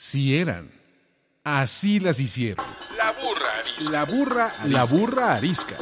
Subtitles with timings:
[0.00, 0.70] Sí eran.
[1.42, 2.64] Así las hicieron.
[2.96, 3.90] La burra arisca.
[3.90, 5.74] La burra, la burra arisca.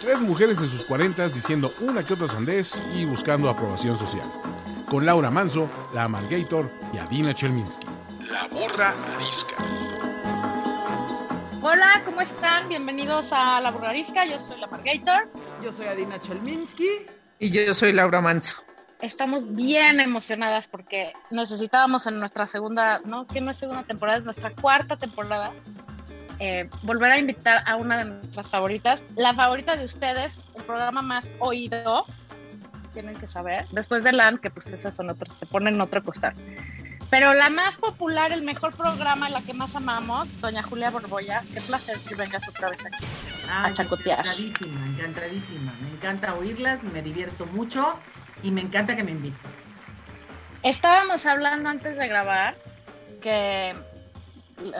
[0.00, 4.30] Tres mujeres en sus cuarentas diciendo una que otra sandez y buscando aprobación social.
[4.88, 7.88] Con Laura Manso, la Amalgator y Adina Chelminsky.
[8.30, 9.56] La burra arisca.
[11.62, 12.68] Hola, ¿cómo están?
[12.68, 14.24] Bienvenidos a La Burra Arisca.
[14.24, 15.28] Yo soy la Amalgator.
[15.64, 17.06] Yo soy Adina Chelminsky.
[17.40, 18.62] Y yo soy Laura Manso.
[19.00, 23.26] Estamos bien emocionadas porque necesitábamos en nuestra segunda, ¿no?
[23.26, 24.18] ¿Qué no es segunda temporada?
[24.18, 25.52] Es nuestra cuarta temporada.
[26.38, 31.00] eh, volver a invitar a una de nuestras favoritas, la favorita de ustedes, el programa
[31.00, 32.04] más oído,
[32.92, 36.02] tienen que saber, después de LAN, que pues esas son otras, se ponen en otro
[36.02, 36.34] costal.
[37.08, 41.60] Pero la más popular, el mejor programa, la que más amamos, doña Julia Borboya, qué
[41.60, 43.04] placer que vengas otra vez aquí
[43.48, 44.26] a chacotear.
[44.26, 45.72] Encantadísima, encantadísima.
[45.82, 47.94] Me encanta oírlas, me divierto mucho
[48.46, 49.38] y me encanta que me inviten.
[50.62, 52.56] Estábamos hablando antes de grabar
[53.20, 53.74] que,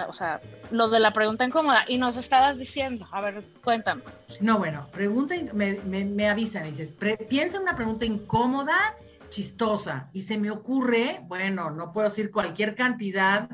[0.09, 4.02] o sea, lo de la pregunta incómoda y nos estabas diciendo, a ver, cuéntame.
[4.40, 8.95] No, bueno, pregunta, me, me, me avisan, dices, pre- piensa en una pregunta incómoda,
[9.30, 13.49] chistosa, y se me ocurre, bueno, no puedo decir cualquier cantidad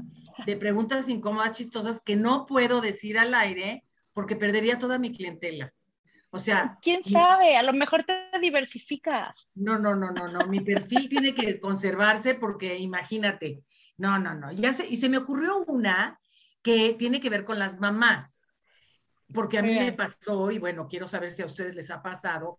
[0.44, 5.72] de preguntas incómodas, chistosas que no puedo decir al aire porque perdería toda mi clientela.
[6.34, 7.56] O sea, ¿Quién sabe?
[7.56, 9.50] A lo mejor te diversificas.
[9.54, 10.46] No, no, no, no, no.
[10.46, 13.62] Mi perfil tiene que conservarse porque imagínate.
[13.98, 14.50] No, no, no.
[14.50, 16.18] Ya se, y se me ocurrió una
[16.62, 18.54] que tiene que ver con las mamás.
[19.34, 19.84] Porque a mí Bien.
[19.84, 22.58] me pasó, y bueno, quiero saber si a ustedes les ha pasado.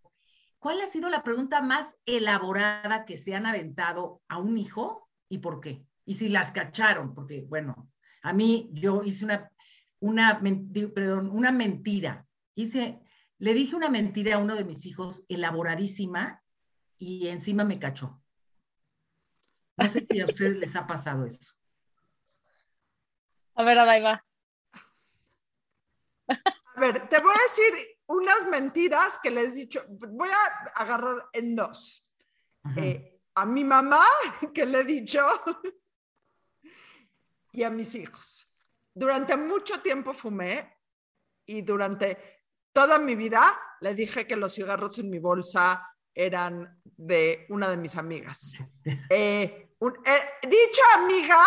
[0.59, 5.39] ¿Cuál ha sido la pregunta más elaborada que se han aventado a un hijo y
[5.39, 5.83] por qué?
[6.05, 7.89] Y si las cacharon, porque bueno,
[8.21, 9.51] a mí yo hice una,
[9.99, 10.39] una,
[10.93, 12.27] perdón, una mentira.
[12.55, 12.99] Hice,
[13.43, 16.41] le dije una mentira a uno de mis hijos elaboradísima
[16.97, 18.23] y encima me cachó.
[19.75, 21.51] No sé si a ustedes les ha pasado eso.
[23.55, 24.25] A ver, Adaiva.
[26.29, 29.83] A ver, te voy a decir unas mentiras que les he dicho.
[29.89, 32.09] Voy a agarrar en dos.
[32.77, 34.05] Eh, a mi mamá,
[34.53, 35.19] que le he dicho,
[37.51, 38.47] y a mis hijos.
[38.93, 40.79] Durante mucho tiempo fumé
[41.45, 42.32] y durante
[42.73, 43.41] toda mi vida
[43.81, 48.53] le dije que los cigarros en mi bolsa eran de una de mis amigas.
[49.09, 51.37] Eh, un- eh, dicha amiga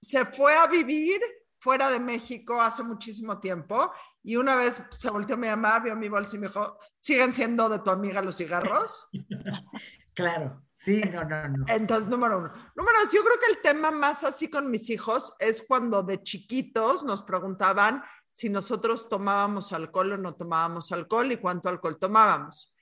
[0.00, 1.20] se fue a vivir
[1.58, 3.92] fuera de México hace muchísimo tiempo
[4.24, 7.68] y una vez se volteó mi mamá, vio mi bolsa y me dijo, ¿siguen siendo
[7.68, 9.08] de tu amiga los cigarros?
[10.14, 11.64] Claro, sí, no, no, no.
[11.68, 12.52] Entonces, número uno.
[12.76, 16.22] Número dos, yo creo que el tema más así con mis hijos es cuando de
[16.22, 22.74] chiquitos nos preguntaban si nosotros tomábamos alcohol o no tomábamos alcohol y cuánto alcohol tomábamos.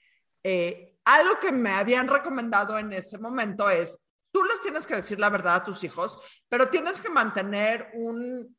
[0.43, 5.19] Eh, algo que me habían recomendado en ese momento es, tú les tienes que decir
[5.19, 6.19] la verdad a tus hijos,
[6.49, 8.56] pero tienes que mantener un,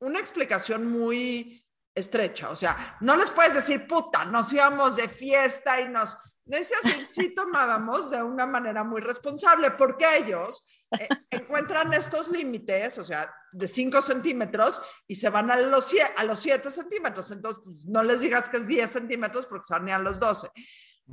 [0.00, 2.50] una explicación muy estrecha.
[2.50, 6.16] O sea, no les puedes decir, puta, nos íbamos de fiesta y nos...
[6.44, 10.64] Necesitas sí tomábamos de una manera muy responsable, porque ellos
[10.98, 16.24] eh, encuentran estos límites, o sea, de 5 centímetros y se van a los, a
[16.24, 17.30] los 7 centímetros.
[17.30, 20.48] Entonces, pues, no les digas que es 10 centímetros porque se van a los 12.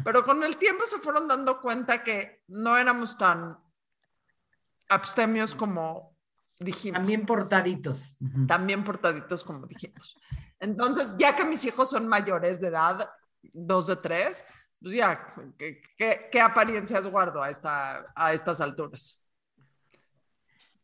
[0.03, 3.57] Pero con el tiempo se fueron dando cuenta que no éramos tan
[4.89, 6.15] abstemios como
[6.59, 8.15] dijimos También portaditos.
[8.47, 10.17] También portaditos como dijimos.
[10.59, 13.09] Entonces, ya que mis hijos son mayores de edad,
[13.53, 14.45] dos de tres,
[14.79, 19.22] pues ya, ¿qué, qué- qué apariencias guardo a, esta, a estas alturas?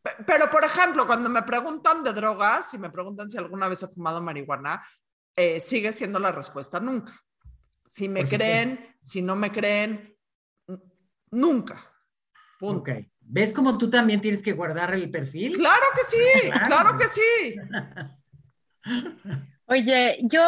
[0.02, 3.82] Pe- Pero, por ejemplo, cuando me preguntan de drogas, si me preguntan si alguna vez
[3.82, 4.80] he fumado marihuana,
[5.36, 7.12] eh, sigue siendo la respuesta nunca.
[7.88, 10.16] Si me creen, si no me creen,
[11.30, 11.76] nunca.
[12.58, 12.80] Punto.
[12.80, 12.90] Ok.
[13.20, 15.52] ¿Ves cómo tú también tienes que guardar el perfil?
[15.56, 16.16] Claro que sí,
[16.50, 16.66] Claro.
[16.66, 17.56] claro que sí.
[19.66, 20.42] Oye, yo,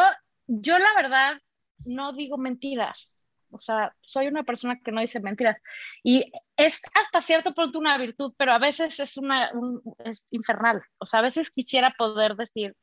[0.46, 1.40] yo la verdad
[1.84, 3.22] no digo mentiras.
[3.52, 5.56] O sea, soy una persona que no dice mentiras.
[6.02, 10.82] Y es hasta cierto punto una virtud, pero a veces es una un- es infernal.
[10.98, 12.75] O sea, a veces quisiera poder decir.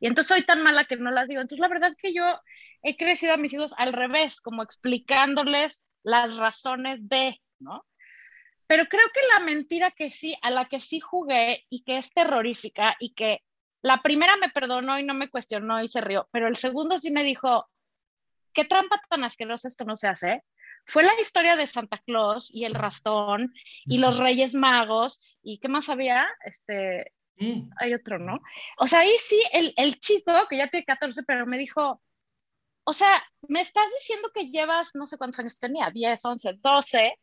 [0.00, 1.40] Y entonces soy tan mala que no las digo.
[1.40, 2.24] Entonces, la verdad que yo
[2.82, 7.84] he crecido a mis hijos al revés, como explicándoles las razones de, ¿no?
[8.66, 12.12] Pero creo que la mentira que sí, a la que sí jugué y que es
[12.12, 13.40] terrorífica y que
[13.82, 17.10] la primera me perdonó y no me cuestionó y se rió, pero el segundo sí
[17.12, 17.68] me dijo,
[18.56, 20.42] qué trampa tan asquerosa esto no se hace.
[20.86, 23.52] Fue la historia de Santa Claus y el rastón
[23.84, 27.12] y los Reyes Magos y qué más había, este,
[27.78, 28.40] hay otro, ¿no?
[28.78, 32.00] O sea, ahí sí, el, el chico, que ya tiene 14, pero me dijo,
[32.84, 37.18] o sea, me estás diciendo que llevas, no sé cuántos años tenía, 10, 11, 12,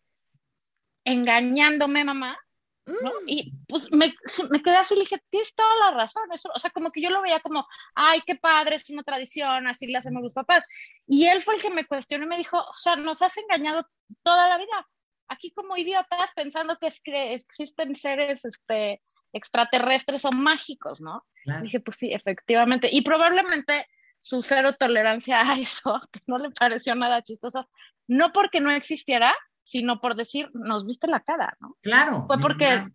[1.06, 2.38] engañándome, mamá.
[2.86, 3.12] ¿No?
[3.26, 4.14] Y pues me,
[4.50, 6.24] me quedé así y le dije, tienes toda la razón.
[6.34, 7.66] Eso, o sea, como que yo lo veía como,
[7.96, 10.64] ay, qué padre, es una tradición, así le hacemos los papás.
[11.08, 13.88] Y él fue el que me cuestionó y me dijo, o sea, nos has engañado
[14.24, 14.88] toda la vida.
[15.30, 19.02] Aquí como idiotas pensando que, es que existen seres este,
[19.32, 21.26] extraterrestres o mágicos, ¿no?
[21.44, 21.64] Claro.
[21.64, 22.90] Dije, pues sí, efectivamente.
[22.92, 23.88] Y probablemente
[24.20, 27.70] su cero tolerancia a eso, que no le pareció nada chistoso,
[28.08, 31.76] no porque no existiera, sino por decir, nos viste la cara, ¿no?
[31.82, 32.26] Claro.
[32.28, 32.92] Fue porque- claro.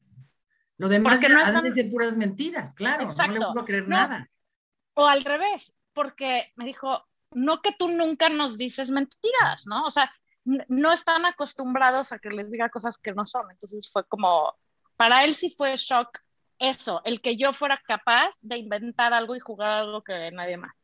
[0.77, 2.99] Lo demás porque no están- de puras mentiras, claro.
[3.03, 3.53] No le Exacto.
[3.53, 3.97] puedo creer No.
[3.97, 4.29] nada.
[4.95, 9.85] O al revés, porque me dijo, no que tú nunca nos dices mentiras, ¿no?
[9.85, 10.11] O sea,
[10.45, 13.51] no están acostumbrados a que les diga cosas que no son.
[13.51, 14.55] Entonces fue como,
[14.97, 16.21] para él sí fue shock
[16.59, 20.75] eso, el que yo fuera capaz de inventar algo y jugar algo que nadie más.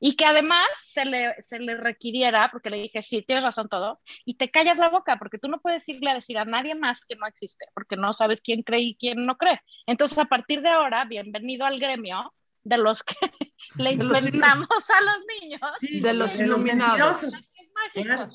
[0.00, 4.00] Y que además se le, se le requiriera, porque le dije, sí, tienes razón todo,
[4.24, 7.04] y te callas la boca, porque tú no puedes irle a decir a nadie más
[7.04, 9.60] que no existe, porque no sabes quién cree y quién no cree.
[9.86, 13.16] Entonces, a partir de ahora, bienvenido al gremio de los que
[13.78, 15.60] le los inventamos a los niños.
[15.80, 17.50] Sí, De los iluminados.
[17.92, 18.28] Claro.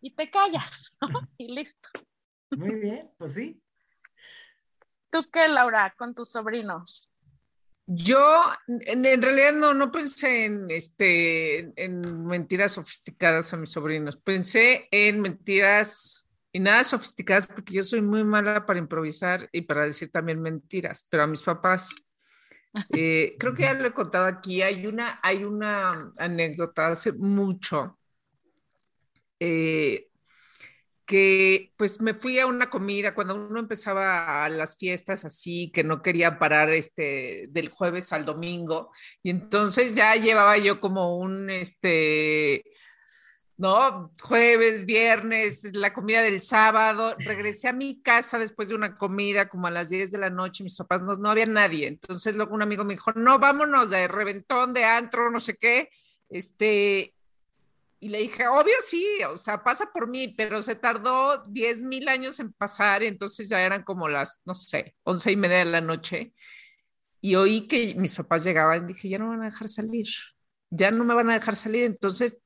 [0.00, 1.08] Y te callas, ¿no?
[1.38, 1.88] Y listo.
[2.50, 3.62] Muy bien, pues sí.
[5.10, 7.09] ¿Tú qué, Laura, con tus sobrinos?
[7.92, 8.22] Yo
[8.68, 14.16] en, en realidad no, no pensé en, este, en mentiras sofisticadas a mis sobrinos.
[14.16, 19.86] Pensé en mentiras y nada sofisticadas porque yo soy muy mala para improvisar y para
[19.86, 21.92] decir también mentiras, pero a mis papás.
[22.90, 24.62] eh, creo que ya lo he contado aquí.
[24.62, 27.98] Hay una, hay una anécdota hace mucho
[29.40, 30.09] eh,
[31.10, 35.82] que pues me fui a una comida cuando uno empezaba a las fiestas así, que
[35.82, 41.50] no quería parar este del jueves al domingo, y entonces ya llevaba yo como un
[41.50, 42.62] este
[43.56, 44.12] ¿no?
[44.22, 49.66] Jueves, viernes, la comida del sábado, regresé a mi casa después de una comida como
[49.66, 52.62] a las 10 de la noche, mis papás no, no había nadie, entonces luego un
[52.62, 55.90] amigo me dijo, no, vámonos de reventón, de antro, no sé qué,
[56.28, 57.14] este,
[58.00, 62.08] y le dije, obvio sí, o sea, pasa por mí, pero se tardó 10 mil
[62.08, 65.82] años en pasar, entonces ya eran como las, no sé, once y media de la
[65.82, 66.32] noche.
[67.20, 70.06] Y oí que mis papás llegaban dije, ya no me van a dejar salir,
[70.70, 72.38] ya no me van a dejar salir, entonces,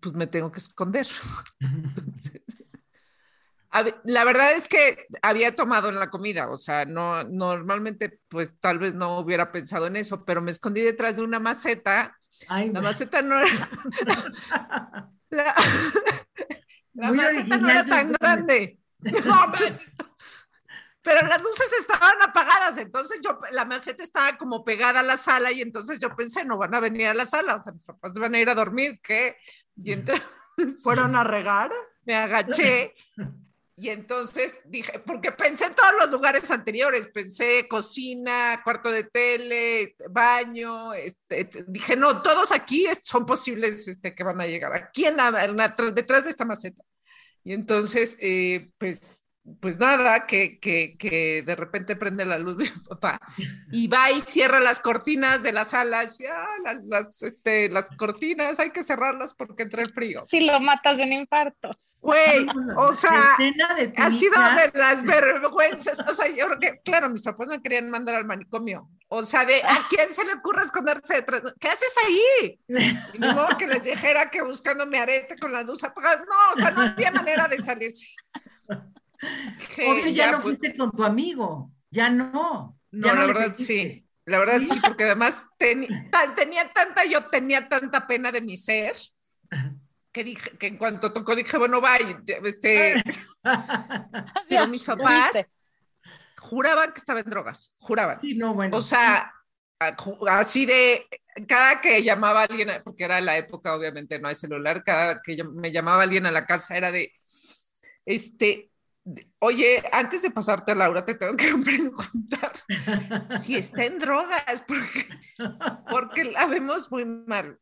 [0.00, 1.06] pues me tengo que esconder.
[1.60, 2.42] Entonces,
[4.04, 8.78] la verdad es que había tomado en la comida, o sea, no, normalmente, pues tal
[8.78, 12.16] vez no hubiera pensado en eso, pero me escondí detrás de una maceta
[12.48, 13.70] Ay, la maceta no era.
[15.30, 15.54] La,
[17.12, 18.78] maceta no era tan grande.
[19.00, 19.76] No, pero,
[21.02, 25.52] pero las luces estaban apagadas, entonces yo, la maceta estaba como pegada a la sala
[25.52, 28.18] y entonces yo pensé, no van a venir a la sala, o sea, mis papás
[28.18, 29.36] van a ir a dormir, ¿qué?
[29.76, 30.24] Y entonces
[30.82, 31.70] ¿Fueron a regar?
[32.04, 32.94] me agaché
[33.78, 39.94] y entonces dije, porque pensé en todos los lugares anteriores, pensé cocina, cuarto de tele,
[40.08, 45.18] baño, este, dije, no, todos aquí son posibles este, que van a llegar, aquí en
[45.18, 46.82] la, en detrás de esta maceta.
[47.44, 49.25] Y entonces, eh, pues,
[49.60, 53.20] pues nada, que, que, que de repente prende la luz mi papá
[53.70, 57.88] y va y cierra las cortinas de las salas, y, ah, la- las, este, las
[57.96, 60.26] cortinas hay que cerrarlas porque entra el frío.
[60.30, 61.70] Si lo matas de un infarto.
[61.98, 62.46] Güey,
[62.76, 63.36] o sea,
[63.96, 65.98] ha sido de las vergüenzas.
[66.00, 68.88] O sea, yo creo que, claro, mis papás me querían mandar al manicomio.
[69.08, 71.42] O sea, de a quién se le ocurre esconderse detrás.
[71.58, 72.60] ¿Qué haces ahí?
[73.14, 76.18] Y ni modo que les dijera que buscando mi arete con la luz apagada.
[76.18, 78.14] No, o sea, no había manera de salirse.
[79.86, 81.70] Obvio, ya, no pues, fuiste con tu amigo.
[81.90, 82.78] Ya no.
[82.90, 84.02] No, Ya la le verdad sí.
[84.24, 88.56] La verdad sí, porque además teni- tan- tenía tanta, yo tenía tanta pena de mi
[88.56, 88.94] ser
[90.12, 93.02] que dije, que en cuanto tocó dije, bueno, bye, este,
[94.48, 95.46] pero mis ¿Ya papás
[96.38, 98.20] juraban que estaba en drogas, juraban.
[98.20, 98.76] Sí, no, bueno.
[98.76, 99.32] O sea,
[99.78, 99.96] a-
[100.38, 101.06] así de,
[101.46, 105.70] cada que llamaba alguien, porque era la época, obviamente no hay celular, cada que me
[105.70, 107.12] llamaba alguien a la casa era de,
[108.04, 108.70] este,
[109.38, 112.52] oye, antes de pasarte a Laura, te tengo que preguntar
[113.40, 114.64] si está en drogas,
[115.88, 117.58] porque, la vemos muy mal.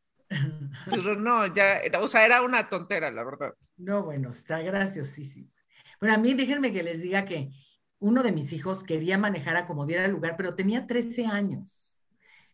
[0.89, 3.53] Pero no, ya, era- o sea, era una tontera, la verdad.
[3.77, 5.49] No, bueno, está graciosísimo.
[5.99, 7.51] Bueno, a mí déjenme que les diga que
[7.99, 11.94] uno de mis hijos quería manejar a como diera lugar, pero tenía 13 años.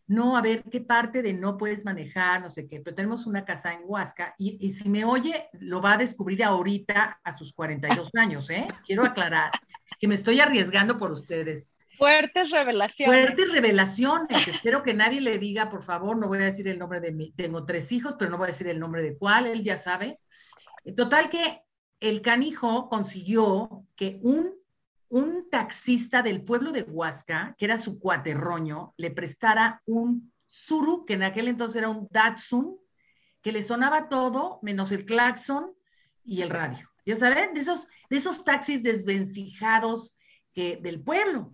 [0.06, 2.42] No, a ver, ¿qué parte de no puedes manejar?
[2.42, 5.80] No sé qué, pero tenemos una casa en Huasca y, y si me oye, lo
[5.80, 8.66] va a descubrir ahorita a sus 42 años, ¿eh?
[8.84, 9.50] Quiero aclarar
[9.98, 11.72] que me estoy arriesgando por ustedes.
[11.96, 13.22] Fuertes revelaciones.
[13.22, 14.48] Fuertes revelaciones.
[14.48, 17.32] Espero que nadie le diga, por favor, no voy a decir el nombre de mi.
[17.32, 20.18] Tengo tres hijos, pero no voy a decir el nombre de cuál, él ya sabe.
[20.96, 21.62] Total que
[22.00, 24.52] el canijo consiguió que un
[25.12, 31.14] un taxista del pueblo de Huasca, que era su cuaterroño, le prestara un Suru, que
[31.14, 32.78] en aquel entonces era un Datsun,
[33.42, 35.74] que le sonaba todo, menos el claxon
[36.24, 36.90] y el radio.
[37.04, 40.16] Ya saben, de esos, de esos taxis desvencijados
[40.54, 41.52] que, del pueblo.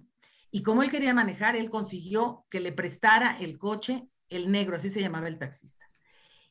[0.52, 4.88] Y como él quería manejar, él consiguió que le prestara el coche, el negro, así
[4.88, 5.84] se llamaba el taxista.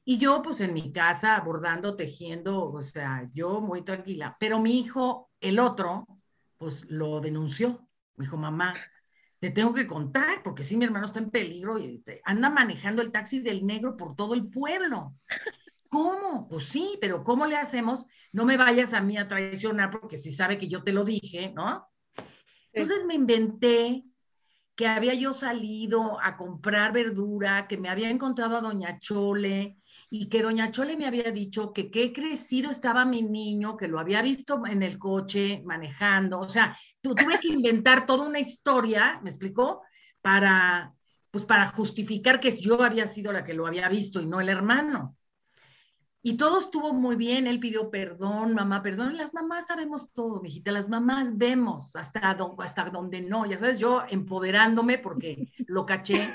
[0.04, 4.36] Y yo, pues en mi casa, bordando, tejiendo, o sea, yo muy tranquila.
[4.42, 6.06] Pero mi hijo, el otro,
[6.58, 7.88] pues lo denunció.
[8.16, 8.74] Me dijo, mamá,
[9.40, 13.02] te tengo que contar, porque sí, mi hermano está en peligro y este, anda manejando
[13.02, 15.16] el taxi del negro por todo el pueblo.
[15.90, 16.48] ¿Cómo?
[16.50, 18.08] Pues sí, pero ¿cómo le hacemos?
[18.32, 21.54] No me vayas a mí a traicionar porque si sabe que yo te lo dije,
[21.56, 21.88] ¿no?
[22.74, 24.04] Entonces me inventé
[24.76, 30.30] que había yo salido a comprar verdura, que me había encontrado a Doña Chole y
[30.30, 34.22] que Doña Chole me había dicho que qué crecido estaba mi niño, que lo había
[34.22, 36.40] visto en el coche manejando.
[36.40, 39.82] O sea, tuve que inventar toda una historia, ¿me explicó?
[40.22, 40.94] Para,
[41.30, 44.50] pues para justificar que yo había sido la que lo había visto y no el
[44.50, 45.18] hermano.
[46.22, 49.18] Y todo estuvo muy bien, él pidió perdón, mamá, perdón.
[49.18, 54.04] Las mamás sabemos todo, mijita, las mamás vemos hasta, hasta donde no, ya sabes, yo
[54.10, 56.28] empoderándome porque lo caché.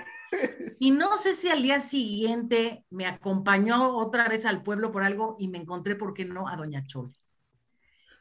[0.78, 5.36] Y no sé si al día siguiente me acompañó otra vez al pueblo por algo
[5.38, 7.12] y me encontré, ¿por qué no?, a Doña Chole.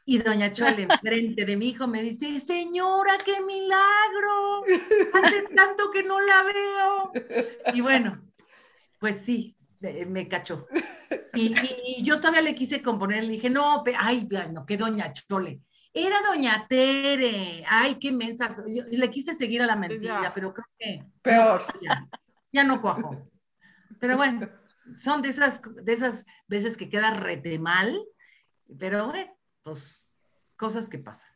[0.04, 4.62] Y Doña Chole, enfrente de mi hijo, me dice, señora, qué milagro,
[5.14, 7.12] hace tanto que no la veo.
[7.74, 8.22] Y bueno,
[8.98, 9.56] pues sí,
[10.06, 10.66] me cachó.
[11.34, 15.62] Y, yo todavía le quise componer, le dije, no, ay, no, qué doña Chole.
[15.94, 18.48] Era doña Tere, ay, qué mensa.
[18.66, 21.04] le quise seguir a la mentira, pero creo que...
[21.20, 21.62] Peor.
[22.50, 23.30] Ya, no cuajo.
[24.00, 24.48] Pero bueno,
[24.96, 28.02] son de esas, de esas veces que queda rete mal,
[28.78, 30.08] pero bueno, pues
[30.56, 31.30] cosas que pasan.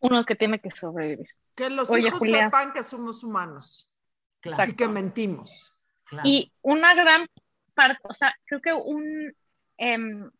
[0.00, 1.28] Uno que tiene que sobrevivir.
[1.54, 3.94] Que los hijos sepan que somos humanos
[4.42, 5.76] y que mentimos.
[6.24, 7.26] Y una gran
[8.02, 9.34] o sea, creo que un,
[9.78, 10.30] em,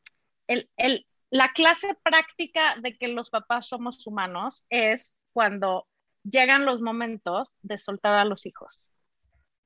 [0.47, 5.89] el, la clase práctica de que los papás somos humanos es cuando
[6.25, 8.91] llegan los momentos de soltar a los hijos,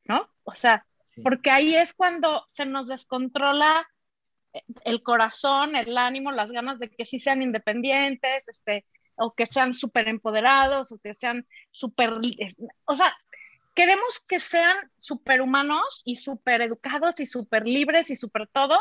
[0.05, 0.31] ¿no?
[0.45, 0.87] O sea,
[1.25, 3.85] porque ahí es cuando se nos descontrola
[4.85, 9.75] el corazón, el ánimo, las ganas de que sí sean independientes, este, o que sean
[9.75, 12.13] súper empoderados, o que sean súper,
[12.85, 13.13] o sea,
[13.75, 18.81] queremos que sean superhumanos y super educados y super libres y super todo,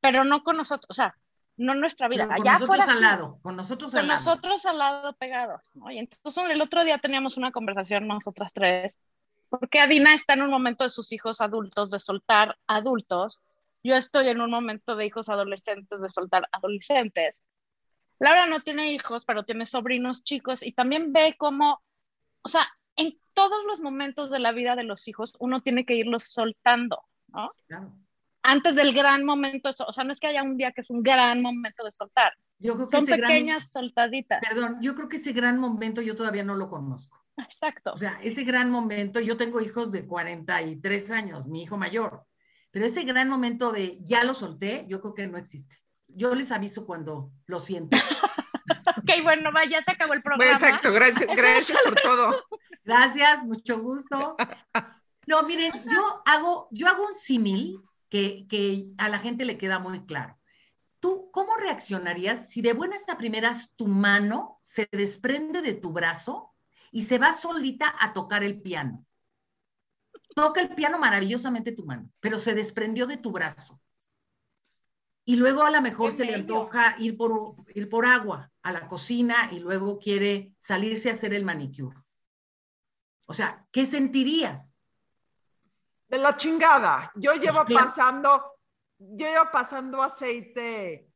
[0.00, 1.14] pero no con nosotros, o sea,
[1.56, 2.26] no nuestra vida.
[2.26, 4.18] con nosotros al lado, con nosotros al lado.
[4.18, 5.90] nosotros al lado pegados, ¿no?
[5.90, 8.98] Y entonces el otro día teníamos una conversación nosotras tres,
[9.48, 13.40] porque Adina está en un momento de sus hijos adultos, de soltar adultos.
[13.82, 17.44] Yo estoy en un momento de hijos adolescentes, de soltar adolescentes.
[18.18, 21.82] Laura no tiene hijos, pero tiene sobrinos chicos y también ve cómo,
[22.42, 25.94] o sea, en todos los momentos de la vida de los hijos uno tiene que
[25.94, 27.52] irlos soltando, ¿no?
[28.46, 31.02] Antes del gran momento, o sea, no es que haya un día que es un
[31.02, 32.30] gran momento de soltar.
[32.58, 34.42] Yo creo que Son pequeñas soltaditas.
[34.46, 37.24] Perdón, yo creo que ese gran momento yo todavía no lo conozco.
[37.38, 37.92] Exacto.
[37.92, 42.26] O sea, ese gran momento, yo tengo hijos de 43 años, mi hijo mayor,
[42.70, 45.80] pero ese gran momento de ya lo solté, yo creo que no existe.
[46.08, 47.96] Yo les aviso cuando lo siento.
[48.98, 50.52] ok, bueno, ya se acabó el programa.
[50.52, 52.44] Exacto, gracias, gracias por todo.
[52.84, 54.36] Gracias, mucho gusto.
[55.26, 57.80] No, miren, yo hago, yo hago un símil
[58.14, 60.38] que, que a la gente le queda muy claro.
[61.00, 66.54] ¿Tú cómo reaccionarías si de buenas a primeras tu mano se desprende de tu brazo
[66.92, 69.04] y se va solita a tocar el piano?
[70.36, 73.80] Toca el piano maravillosamente tu mano, pero se desprendió de tu brazo.
[75.24, 78.86] Y luego a lo mejor se le antoja ir por, ir por agua a la
[78.86, 81.96] cocina y luego quiere salirse a hacer el manicure.
[83.26, 84.73] O sea, ¿qué sentirías?
[86.14, 87.10] De la chingada.
[87.16, 88.52] Yo pues llevo pasando,
[88.98, 91.10] yo llevo pasando aceite.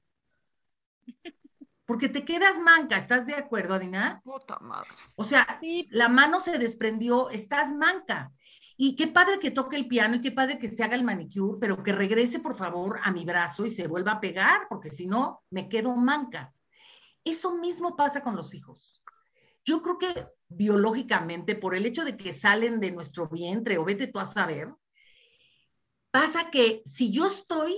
[1.87, 4.21] Porque te quedas manca, ¿estás de acuerdo, Adina?
[4.25, 4.89] Puta madre.
[5.15, 5.47] O sea,
[5.91, 8.33] la mano se desprendió, estás manca.
[8.77, 11.59] Y qué padre que toque el piano y qué padre que se haga el manicure,
[11.61, 15.07] pero que regrese por favor a mi brazo y se vuelva a pegar, porque si
[15.07, 16.53] no, me quedo manca.
[17.23, 19.01] Eso mismo pasa con los hijos.
[19.65, 24.09] Yo creo que biológicamente, por el hecho de que salen de nuestro vientre, o vete
[24.09, 24.75] tú a saber,
[26.19, 27.77] pasa que si yo estoy,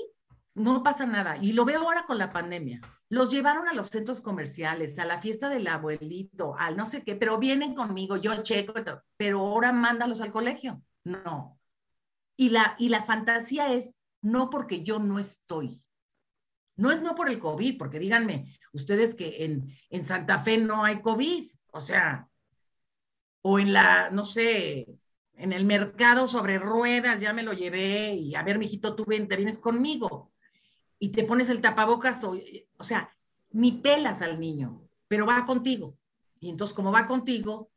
[0.55, 1.37] no pasa nada.
[1.37, 2.81] Y lo veo ahora con la pandemia.
[3.11, 7.17] Los llevaron a los centros comerciales, a la fiesta del abuelito, al no sé qué,
[7.17, 8.73] pero vienen conmigo, yo checo,
[9.19, 10.83] pero ahora mándalos al colegio.
[11.05, 11.61] No.
[12.35, 15.79] Y la, y la fantasía es no porque yo no estoy.
[16.77, 20.83] No es no por el COVID, porque díganme ustedes que en, en Santa Fe no
[20.83, 22.27] hay COVID O sea,
[23.43, 24.87] o en la, no sé,
[25.41, 29.27] en el mercado sobre ruedas, ya me lo llevé y a ver, mijito, tú ven,
[29.27, 30.33] te vienes conmigo
[30.99, 32.39] y te pones el tapabocas, o,
[32.77, 33.11] o sea,
[33.53, 35.97] ni pelas al niño, pero va contigo.
[36.39, 37.71] Y entonces, como va contigo,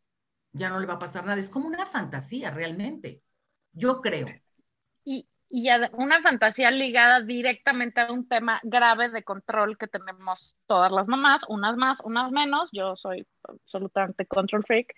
[0.51, 1.39] ya no le va a pasar nada.
[1.39, 3.21] Es como una fantasía realmente,
[3.71, 4.27] yo creo.
[5.05, 10.91] Y, y una fantasía ligada directamente a un tema grave de control que tenemos todas
[10.91, 12.69] las mamás, unas más, unas menos.
[12.73, 14.93] Yo soy absolutamente control freak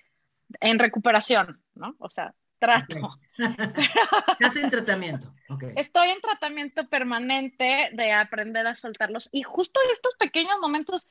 [0.59, 1.95] en recuperación, ¿no?
[1.99, 3.19] O sea, trato.
[4.39, 5.33] Estás en tratamiento.
[5.49, 5.73] Okay.
[5.75, 9.29] Estoy en tratamiento permanente de aprender a soltarlos.
[9.31, 11.09] Y justo estos pequeños momentos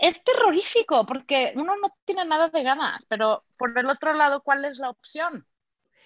[0.00, 4.64] es terrorífico porque uno no tiene nada de ganas, pero por el otro lado, ¿cuál
[4.64, 5.46] es la opción?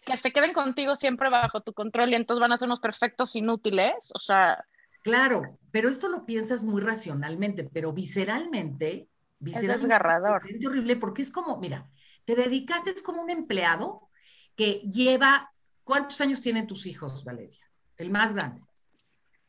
[0.04, 3.34] Que se queden contigo siempre bajo tu control y entonces van a ser unos perfectos
[3.36, 4.64] inútiles, o sea...
[5.02, 9.08] Claro, pero esto lo piensas muy racionalmente, pero visceralmente...
[9.38, 10.42] visceralmente es desgarrador.
[10.48, 11.88] Es horrible porque es como, mira,
[12.24, 14.05] te dedicaste, es como un empleado
[14.56, 15.52] que lleva,
[15.84, 17.64] ¿cuántos años tienen tus hijos, Valeria?
[17.96, 18.62] El más grande.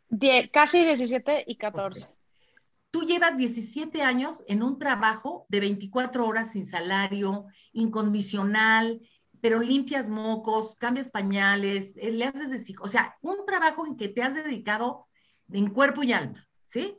[0.09, 2.05] Die, casi 17 y 14.
[2.05, 2.17] Okay.
[2.91, 9.01] Tú llevas 17 años en un trabajo de 24 horas sin salario, incondicional,
[9.41, 14.07] pero limpias mocos, cambias pañales, eh, le haces de o sea, un trabajo en que
[14.07, 15.07] te has dedicado
[15.51, 16.97] en cuerpo y alma, ¿sí?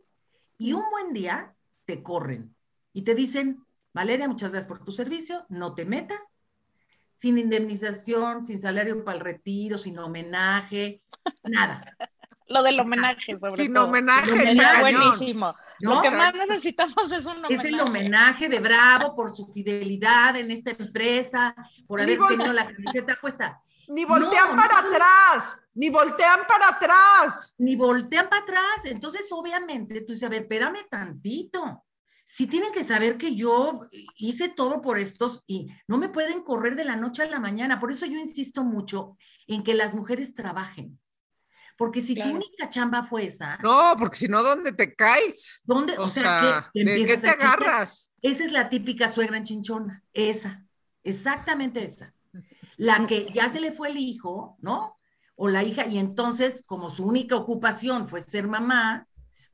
[0.56, 2.54] Y un buen día te corren
[2.92, 6.37] y te dicen, Valeria, muchas gracias por tu servicio, no te metas,
[7.18, 11.02] sin indemnización, sin salario para el retiro, sin homenaje,
[11.42, 11.96] nada.
[12.46, 13.84] Lo del homenaje, sobre sin todo.
[13.86, 14.80] homenaje, cañón.
[14.80, 15.54] buenísimo.
[15.80, 15.96] ¿No?
[15.96, 17.54] Lo que más necesitamos es un homenaje.
[17.54, 21.54] Es el homenaje de Bravo por su fidelidad en esta empresa,
[21.86, 23.60] por haber Digo, tenido la camiseta puesta.
[23.88, 24.88] Ni voltean No, para no.
[24.88, 27.54] atrás, ni voltean para atrás.
[27.58, 28.84] Ni voltean para atrás.
[28.84, 31.84] Entonces, obviamente, tú dices, a ver, espérame tantito.
[32.30, 36.76] Sí tienen que saber que yo hice todo por estos y no me pueden correr
[36.76, 37.80] de la noche a la mañana.
[37.80, 39.16] Por eso yo insisto mucho
[39.46, 41.00] en que las mujeres trabajen.
[41.78, 42.30] Porque si Claro.
[42.32, 45.62] tu única chamba fue esa, No, porque si no, ¿dónde te caes?
[45.64, 45.96] ¿dónde?
[45.96, 48.12] O, O, sea, sea, que, que ¿de qué te agarras?
[48.20, 50.66] Esa es la típica suegra en chinchona, esa,
[51.02, 52.12] exactamente esa.
[52.76, 54.98] La que ya se le fue el hijo, ¿no?
[55.34, 59.06] O la hija, y entonces, como su única ocupación fue ser mamá,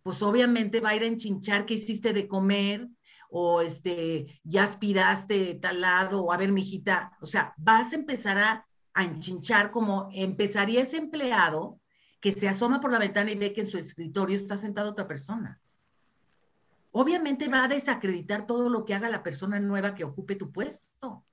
[0.04, 2.88] pues obviamente va a ir a enchinchar qué hiciste de comer,
[3.28, 8.38] o este, ya aspiraste tal lado, o a ver, mijita, o sea, vas a empezar
[8.38, 11.80] a, a enchinchar como empezaría ese empleado
[12.20, 15.08] que se asoma por la ventana y ve que en su escritorio está sentada otra
[15.08, 15.60] persona
[16.96, 21.24] obviamente va a desacreditar todo lo que haga la persona nueva que ocupe tu puesto.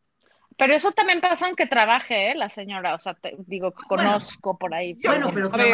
[0.62, 2.36] Pero eso también pasa en que trabaje, ¿eh?
[2.36, 4.94] La señora, o sea, te, digo, conozco por ahí.
[5.04, 5.74] Bueno, pero A ver,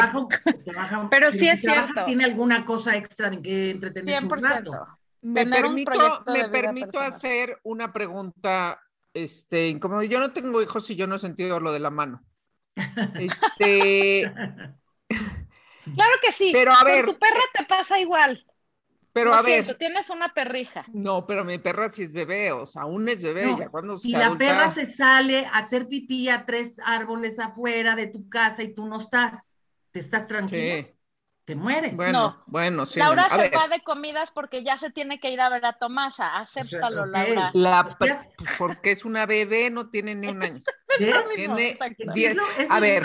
[0.64, 2.06] trabaja, Pero sí si es trabaja, cierto.
[2.06, 4.42] Tiene alguna cosa extra en que entretenerse un 100%.
[4.42, 4.88] rato.
[5.24, 7.08] Me Tener permito, me permito personal.
[7.10, 8.80] hacer una pregunta,
[9.14, 10.06] este, incómoda.
[10.06, 12.24] Yo no tengo hijos y yo no he sentido lo de la mano.
[13.20, 14.32] Este,
[15.96, 16.52] Claro que sí.
[16.54, 18.47] Pero a Con ver, tu perra te pasa igual.
[19.22, 20.86] Pero a siento, ver, tienes una perrija.
[20.94, 23.96] no, pero mi perra sí es bebé, o sea, aún es bebé, No, ya cuando
[23.98, 28.08] Si se la adulta- perra se sale a hacer pipí a tres árboles afuera de
[28.08, 29.58] tu casa y tú no estás,
[29.92, 30.76] ¿te estás tranquilo?
[30.76, 30.97] Sí,
[31.48, 31.96] Te mueres.
[31.96, 32.44] bueno, No.
[32.46, 33.00] bueno, sí.
[33.00, 35.80] Laura se ver, va de comidas porque ya se tiene que ir a ver a
[35.80, 36.38] Tomasa.
[36.40, 37.08] Acéptalo, ok.
[37.10, 37.52] Laura.
[37.54, 38.26] la, Pues,
[38.58, 40.62] porque es una bebé, no tiene ni un año.
[41.00, 41.16] ¿Ves?
[41.36, 42.04] Tiene Exacto.
[42.14, 43.02] diez- Es, a ver,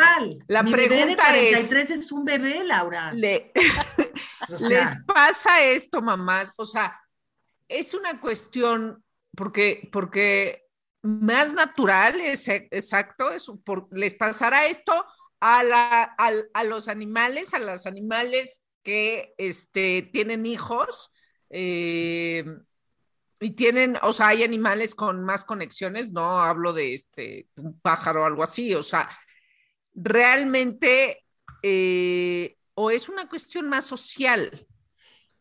[0.48, 2.10] la Mi bebé de pregunta es- 43 es...
[2.10, 3.12] un bebé, Laura.
[3.12, 3.52] Le,
[4.52, 6.52] O sea, les pasa esto, mamás.
[6.56, 7.00] O sea,
[7.68, 9.04] es una cuestión
[9.36, 10.66] porque, porque
[11.02, 15.06] más natural, es, exacto, es por, les pasará esto
[15.42, 21.12] a, los animales, a los animales que este, tienen hijos.
[21.50, 22.44] eh,
[23.42, 28.22] y tienen, o sea, hay animales con más conexiones, no hablo de este, un pájaro
[28.22, 29.08] o algo así, o sea,
[29.94, 31.24] realmente,
[31.62, 34.64] eh, o es una cuestión más social.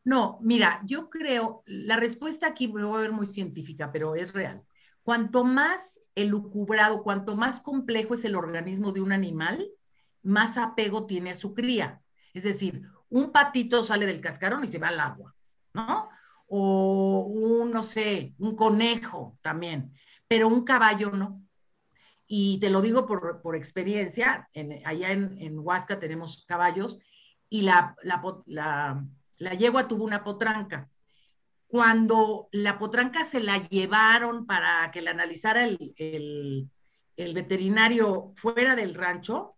[0.04, 4.34] No, mira, yo creo, la respuesta aquí me voy a ver muy científica, pero es
[4.34, 4.64] real.
[5.04, 9.70] Cuanto más elucubrado, cuanto más complejo es el organismo de un animal,
[10.24, 12.02] más apego tiene a su cría.
[12.34, 15.36] Es decir, un patito sale del cascarón y se va al agua,
[15.74, 16.10] ¿no?
[16.48, 19.94] O un, no sé, un conejo también,
[20.28, 21.42] pero un caballo no.
[22.28, 27.00] Y te lo digo por, por experiencia, en- allá en, Huasca tenemos caballos
[27.50, 28.22] y la, la,
[29.38, 30.90] la- yegua tuvo una potranca.
[31.68, 36.70] Cuando la potranca se la llevaron para que la analizara el-
[37.18, 39.56] el veterinario fuera del rancho,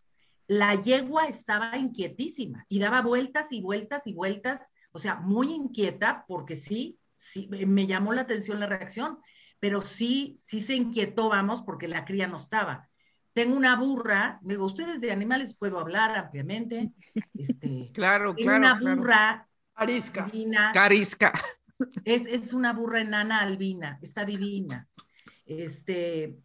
[0.48, 6.26] la yegua estaba inquietísima y daba vueltas y vueltas y vueltas, o sea, muy inquieta
[6.28, 9.20] porque sí, sí, me llamó la atención la reacción,
[9.60, 12.90] pero sí, sí se inquietó, vamos, porque la cría no estaba.
[13.34, 16.92] Tengo una burra, me digo, ustedes de animales puedo hablar ampliamente.
[17.34, 18.58] Este, Claro, tengo claro.
[18.60, 18.96] una claro.
[18.98, 20.26] burra Arisca.
[20.26, 21.34] divina, Carisca.
[22.04, 24.88] es, es una burra enana albina, está divina.
[25.46, 26.38] Este,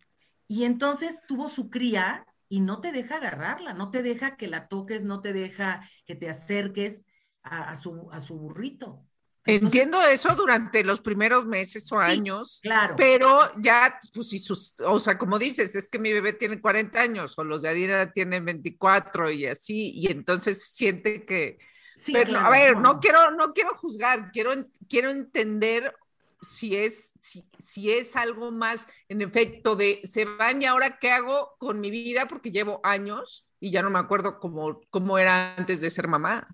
[0.46, 4.68] y entonces tuvo su cría y no te deja agarrarla, no te deja que la
[4.68, 7.04] toques, no te deja que te acerques
[7.42, 9.04] a, a su, a su burrito.
[9.44, 12.02] Entonces, Entiendo eso durante los primeros meses o Sí.
[12.12, 12.96] años, Claro.
[12.96, 17.00] pero ya, pues si sus, o sea, como dices, es que mi bebé tiene 40
[17.00, 21.58] años o los de Adina tienen 24 y así, y entonces siente que,
[21.96, 24.52] Sí, pero, claro, a ver, no quiero, no quiero juzgar, quiero,
[24.88, 25.94] quiero entender
[26.40, 31.10] si es, si, si es algo más en efecto de se van y ahora qué
[31.10, 35.56] hago con mi vida porque llevo años y ya no me acuerdo cómo, cómo era
[35.56, 36.46] antes de ser mamá.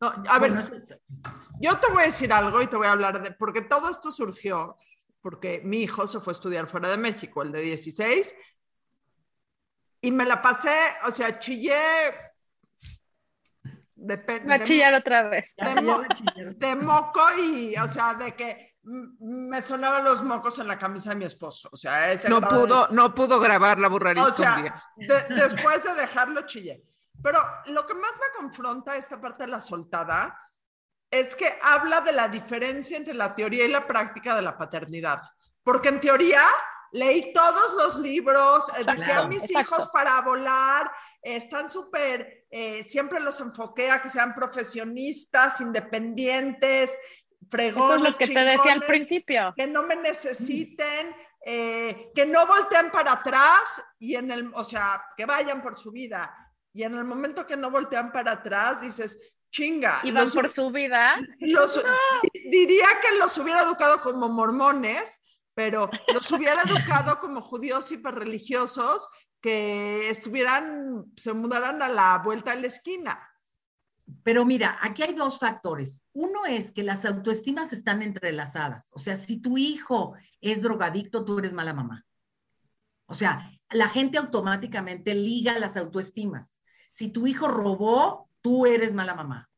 [0.00, 0.52] No, a ver,
[1.60, 4.10] yo te voy a decir algo y te voy a hablar de, porque todo esto
[4.10, 4.76] surgió
[5.20, 8.34] porque mi hijo se fue a estudiar fuera de México, el de 16,
[10.00, 10.70] y me la pasé,
[11.08, 11.74] o sea, chillé
[13.96, 15.54] de, Va a de- chillar otra vez.
[15.56, 18.76] de de moco y, o sea, de que
[19.20, 22.46] me sonaban los mocos en la camisa de mi esposo, o sea, ese No de-
[22.46, 24.82] pudo, no pudo grabar la burrarisca o un sea, día.
[24.96, 26.82] de- después de dejarlo chillé.
[27.22, 30.38] Pero lo que más me confronta esta parte de la soltada
[31.10, 35.20] es que habla de la diferencia entre la teoría y la práctica de la paternidad.
[35.62, 36.40] Porque en teoría
[36.92, 39.60] leí todos los libros, eduqué a Claro, mis exacto.
[39.60, 46.96] hijos para volar, están súper, eh, siempre los enfoqué a que sean profesionistas, independientes,
[47.50, 47.96] fregones.
[47.98, 49.54] Eso es lo que te decía al principio.
[49.56, 55.02] que no me necesiten, eh, que no volteen para atrás y en el, o sea,
[55.16, 56.34] que vayan por su vida.
[56.72, 60.00] Y en el momento que no voltean para atrás, dices, chinga.
[60.02, 61.16] Y van los- por su vida.
[61.40, 61.82] los-
[62.22, 65.18] di- diría que los hubiera educado como mormones,
[65.54, 69.08] pero los hubiera educado como judíos hiperreligiosos
[69.40, 73.28] que estuvieran, se mudaran a la vuelta de la esquina.
[74.22, 76.00] Pero mira, aquí hay dos factores.
[76.20, 78.90] Uno es que las autoestimas están entrelazadas.
[78.92, 82.04] O sea, si tu hijo es drogadicto, tú eres mala mamá.
[83.06, 86.58] O sea, la gente automáticamente liga las autoestimas.
[86.90, 89.48] Si tu hijo robó, tú eres mala mamá.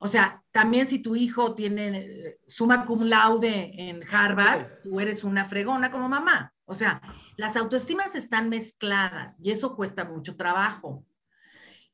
[0.00, 5.44] O sea, también si tu hijo tiene suma cum laude en Harvard, tú eres una
[5.44, 6.52] fregona como mamá.
[6.64, 7.00] O sea,
[7.36, 11.06] las autoestimas están mezcladas y eso cuesta mucho trabajo.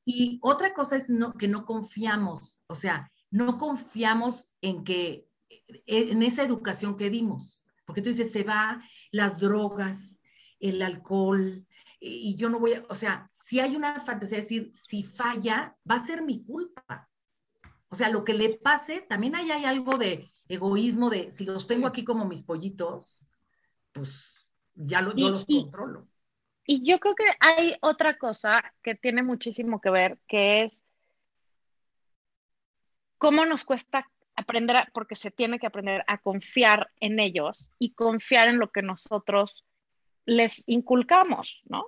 [0.06, 5.28] Y otra cosa es no, que no confiamos, o sea, no confiamos en que,
[5.86, 7.62] en esa educación que dimos.
[7.84, 10.18] Porque tú dices, se va las drogas,
[10.58, 11.66] el alcohol,
[12.00, 15.76] y yo no voy a, o sea, si hay una fantasía de decir, si falla,
[15.88, 17.08] va a ser mi culpa.
[17.88, 21.66] O sea, lo que le pase, también ahí hay algo de egoísmo, de si los
[21.66, 23.22] tengo aquí como mis pollitos,
[23.92, 26.02] pues ya lo, yo Y- los controlo.
[26.68, 30.84] Y yo creo que hay otra cosa que tiene muchísimo que ver, que es
[33.18, 37.90] cómo nos cuesta aprender, a- porque se tiene que aprender a confiar en ellos y
[37.92, 39.64] confiar en lo que nosotros
[40.26, 41.86] les inculcamos, ¿no?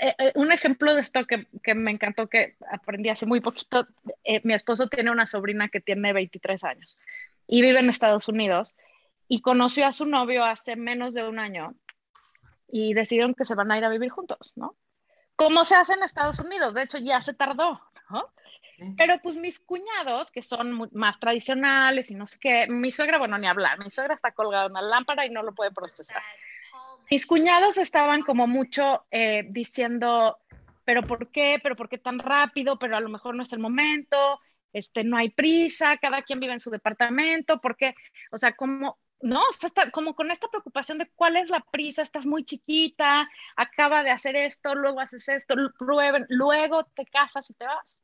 [0.00, 3.86] Eh, eh, un ejemplo de esto que, que me encantó, que aprendí hace muy poquito,
[4.24, 6.98] eh, mi esposo tiene una sobrina que tiene 23 años
[7.46, 8.74] y vive en Estados Unidos
[9.28, 11.74] y conoció a su novio hace menos de un año
[12.68, 14.74] y decidieron que se van a ir a vivir juntos, ¿no?
[15.36, 18.32] Como se hace en Estados Unidos, de hecho ya se tardó, ¿no?
[18.96, 23.38] Pero pues mis cuñados, que son más tradicionales y no sé qué, mi suegra, bueno,
[23.38, 26.22] ni hablar, mi suegra está colgada en una lámpara y no lo puede procesar.
[27.10, 30.38] Mis cuñados estaban como mucho eh, diciendo,
[30.84, 31.58] pero ¿por qué?
[31.62, 32.78] ¿Pero por qué tan rápido?
[32.78, 34.40] Pero a lo mejor no es el momento,
[34.72, 37.94] este, no hay prisa, cada quien vive en su departamento, ¿por qué?
[38.32, 41.60] O sea, como, no, o sea, está como con esta preocupación de cuál es la
[41.60, 47.48] prisa, estás muy chiquita, acaba de hacer esto, luego haces esto, prueben, luego te casas
[47.50, 47.98] y te vas.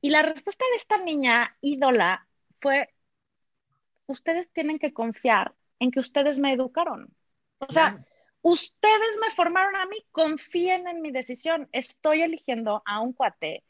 [0.00, 2.26] Y la respuesta de esta niña ídola
[2.60, 2.94] fue,
[4.06, 7.14] ustedes tienen que confiar en que ustedes me educaron.
[7.58, 8.04] O sea, Claro.
[8.42, 11.68] ustedes me formaron a mí, confíen en mi decisión.
[11.72, 13.64] Estoy eligiendo a un cuate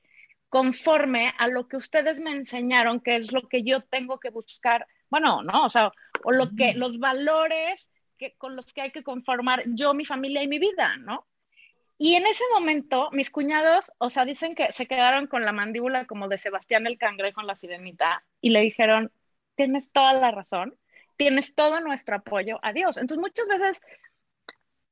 [0.49, 4.87] conforme a lo que ustedes me enseñaron, que es lo que yo tengo que buscar.
[5.11, 5.93] Bueno, no, o sea,
[6.25, 10.43] o lo que, los valores que, con los que hay que conformar yo, mi familia
[10.43, 11.27] y mi vida, ¿no?
[12.01, 16.07] Y en ese momento, mis cuñados, o sea, dicen que se quedaron con la mandíbula
[16.07, 19.11] como de Sebastián el cangrejo en la sirenita y le dijeron,
[19.57, 20.79] tienes toda la razón,
[21.17, 22.99] tienes todo nuestro apoyo, adiós.
[22.99, 23.83] Entonces, muchas veces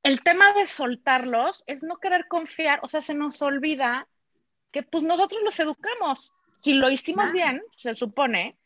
[0.03, 4.07] el tema de soltarlos es no querer confiar, o sea, se nos olvida
[4.71, 6.31] que pues nosotros los educamos.
[6.59, 8.57] Si lo hicimos bien, se supone,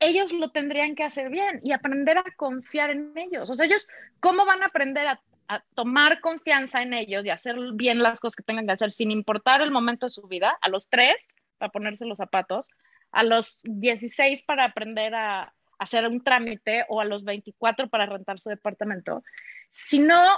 [0.00, 3.48] ellos lo tendrían que hacer bien y aprender a confiar en ellos.
[3.48, 3.88] O sea, ellos,
[4.20, 8.36] ¿cómo van a aprender a, a, tomar confianza en ellos y hacer bien las cosas
[8.36, 10.56] que tengan que hacer sin importar el momento de su vida?
[10.60, 11.26] A los tres,
[11.58, 12.70] para ponerse los zapatos,
[13.10, 18.40] a los 16 para aprender a, hacer un trámite o a los 24 para rentar
[18.40, 19.22] su departamento,
[19.70, 20.36] si no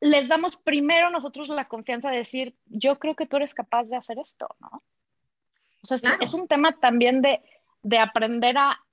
[0.00, 3.96] les damos primero nosotros la confianza de decir, yo creo que tú eres capaz de
[3.96, 4.82] hacer esto, ¿no?
[5.82, 6.18] O sea, Claro.
[6.20, 7.42] es un tema también de,
[7.82, 8.83] de aprender a,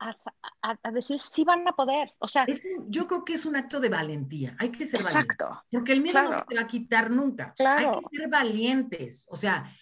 [0.00, 0.16] a,
[0.62, 2.14] a- a decir si van a poder.
[2.18, 4.56] O sea, Es yo creo que es un acto de valentía.
[4.58, 5.16] Hay que ser valientes.
[5.36, 5.64] exacto.
[5.70, 6.42] Porque el miedo no Claro.
[6.42, 7.54] se te va a quitar nunca.
[7.56, 7.94] Claro.
[7.96, 9.26] Hay que ser valientes.
[9.30, 9.72] O sea,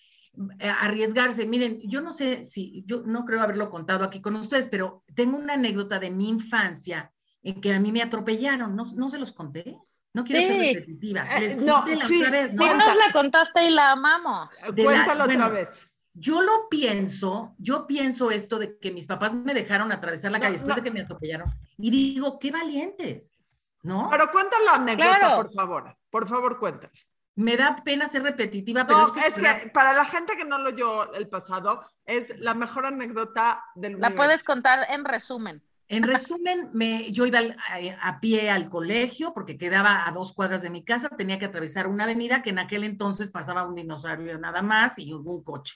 [0.58, 1.46] eh, arriesgarse.
[1.46, 5.38] Miren, yo no sé si, yo no creo haberlo contado aquí con ustedes, pero tengo
[5.38, 8.74] una anécdota de mi infancia en que a mí me atropellaron.
[8.76, 9.78] ¿No, no se los conté?
[10.12, 10.46] No quiero Sí.
[10.48, 11.24] ser repetitiva.
[11.36, 12.62] Eh, Les no, conté la sí, otra vez, ¿no?
[12.64, 14.48] Sí nos la contaste y la amamos.
[14.74, 15.92] de la- Cuéntalo otra bueno, vez.
[16.18, 20.42] Yo lo pienso, yo pienso esto de que mis papás me dejaron atravesar la No,
[20.42, 20.76] calle después no.
[20.76, 23.42] de que me atropellaron y digo, qué valientes,
[23.82, 24.08] ¿no?
[24.10, 25.36] Pero cuenta la anécdota, Claro.
[25.36, 25.96] por favor.
[26.10, 26.92] Por favor, cuéntala.
[27.34, 30.46] Me da pena ser repetitiva, pero No, es que, es que para la gente que
[30.46, 34.16] no lo oyó el pasado, es la mejor anécdota del La universo.
[34.16, 35.62] puedes contar en resumen.
[35.88, 37.56] En resumen, me, yo iba al-
[38.00, 41.44] a, a pie al colegio porque quedaba a dos cuadras de mi casa, tenía que
[41.44, 45.74] atravesar una avenida que en aquel entonces pasaba un dinosaurio nada más y un coche.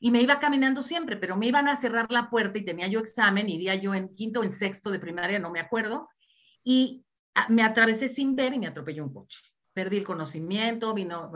[0.00, 3.00] Y me iba caminando siempre, pero me iban a cerrar la puerta y tenía yo
[3.00, 6.08] examen, iría yo en quinto o en sexto de primaria, no me acuerdo,
[6.64, 9.40] y ah, me atravesé sin ver y me atropelló un coche.
[9.74, 11.30] Perdí el conocimiento, vino,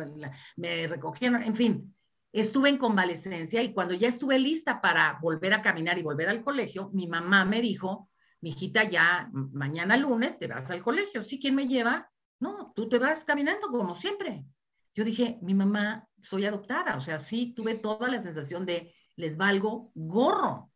[0.57, 1.95] me recogieron, en fin,
[2.33, 6.43] estuve en convalecencia y cuando ya estuve lista para volver a caminar y volver al
[6.43, 11.23] colegio, mi mamá me dijo, mijita, ya m- mañana lunes te vas al colegio.
[11.23, 11.39] ¿Sí?
[11.39, 12.11] ¿Quién me lleva?
[12.41, 14.45] No, tú te vas caminando como siempre.
[14.95, 19.37] Yo dije, mi mamá, soy adoptada, o sea, sí, tuve toda la sensación de les
[19.37, 20.71] valgo gorro.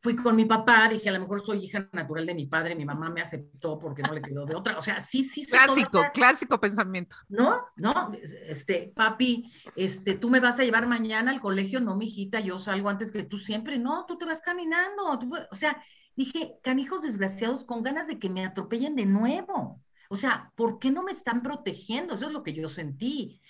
[0.00, 2.84] Fui con mi papá, dije, a lo mejor soy hija natural de mi padre, mi
[2.84, 4.78] mamá me aceptó porque no le quedó de otra.
[4.78, 5.44] O sea, sí, sí.
[5.46, 7.16] Clásico, clásico pensamiento.
[7.28, 8.12] no, no,
[8.48, 12.88] este, papi, este, tú me vas a llevar mañana al colegio, no, mijita, yo salgo
[12.88, 15.82] antes que tú siempre, no, tú te vas caminando, tú- o sea,
[16.14, 20.90] dije, canijos desgraciados con ganas de que me atropellen de nuevo, o sea, ¿por qué
[20.90, 22.14] no me están protegiendo?
[22.14, 23.40] Eso es lo que yo sentí.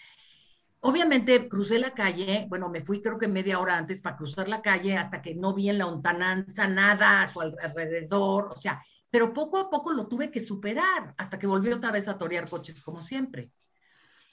[0.81, 4.62] Obviamente crucé la calle, bueno, me fui creo que media hora antes para cruzar la
[4.62, 8.83] calle hasta que no vi en la lontananza nada a su al- alrededor, o sea,
[9.11, 12.49] pero poco a poco lo tuve que superar hasta que volvió otra vez a torear
[12.49, 13.49] coches como siempre.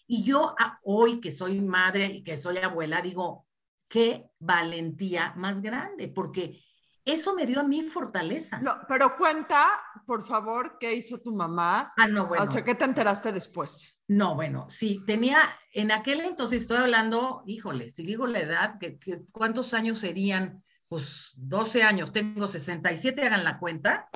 [0.08, 3.48] Y yo a- hoy que soy madre y que soy abuela, digo,
[3.88, 6.62] qué valentía más grande, porque
[7.06, 8.60] eso me dio a mí fortaleza.
[8.60, 9.66] No, pero cuenta,
[10.06, 11.94] por favor, qué hizo tu mamá.
[11.98, 12.44] Ah, no, bueno.
[12.44, 14.04] O sea, ¿qué te enteraste después?
[14.08, 15.38] No, bueno, sí, tenía,
[15.74, 20.64] en aquel entonces estoy hablando, híjole, si digo la edad, que, que- ¿cuántos años serían?
[20.88, 24.10] Pues 12 años, tengo 67, hagan la cuenta.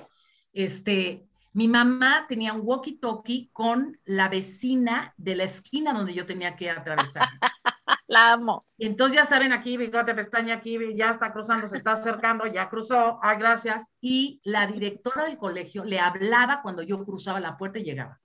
[0.53, 1.26] Este,
[1.57, 6.69] mi mamá tenía un walkie-talkie con la vecina de la esquina donde yo tenía que
[6.69, 7.27] atravesar.
[8.07, 8.63] La amo.
[8.77, 12.69] Y entonces ya saben, aquí bigote, pestaña, aquí ya está cruzando, se está acercando, ya
[12.69, 13.91] cruzó, ay, gracias.
[13.99, 18.21] Y la directora del colegio le hablaba cuando yo cruzaba la puerta y llegaba.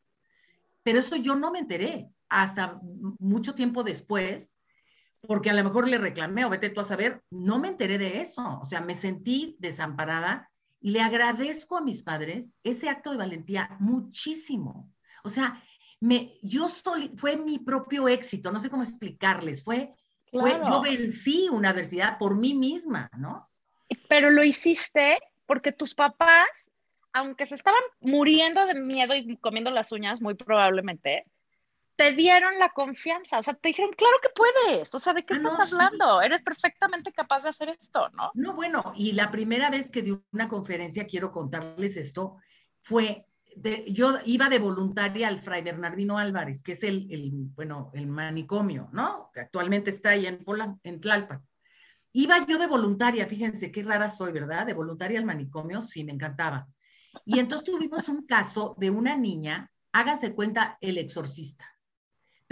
[0.82, 4.58] Pero eso yo no me enteré hasta mucho tiempo después,
[5.22, 8.20] porque a lo mejor le reclamé o vete tú a saber, no me enteré de
[8.20, 8.60] eso.
[8.60, 10.50] O sea, me sentí desamparada
[10.82, 14.92] y le agradezco a mis padres ese acto de valentía muchísimo.
[15.24, 15.62] O sea,
[16.00, 19.94] me, yo soli- fue mi propio éxito, no sé cómo explicarles, fue
[20.30, 23.50] fue- yo vencí una adversidad por mí misma, ¿no?
[24.08, 26.70] Pero lo hiciste porque tus papás,
[27.12, 31.24] aunque se estaban muriendo de miedo y comiendo las uñas, muy probablemente,
[31.96, 33.38] te dieron la confianza.
[33.38, 34.94] O sea, te dijeron, claro que puedes.
[34.94, 35.74] O sea, ¿de qué Ah, no, estás sí.
[35.74, 36.20] hablando?
[36.22, 38.30] Eres perfectamente capaz de hacer esto, ¿no?
[38.34, 42.36] No, bueno, y la primera vez que di una conferencia, quiero contarles esto,
[42.82, 43.26] fue,
[43.56, 48.06] de- yo iba de voluntaria al Fray Bernardino Álvarez, que es el, el, bueno, el
[48.06, 49.30] manicomio, ¿no?
[49.32, 51.46] Que actualmente está ahí en, Polan- en Tlalpan.
[52.14, 54.66] Iba yo de voluntaria, fíjense qué rara soy, ¿verdad?
[54.66, 56.66] De voluntaria al manicomio, sí, me encantaba.
[57.24, 61.71] Y entonces tuvimos un caso de una niña, háganse cuenta, el exorcista.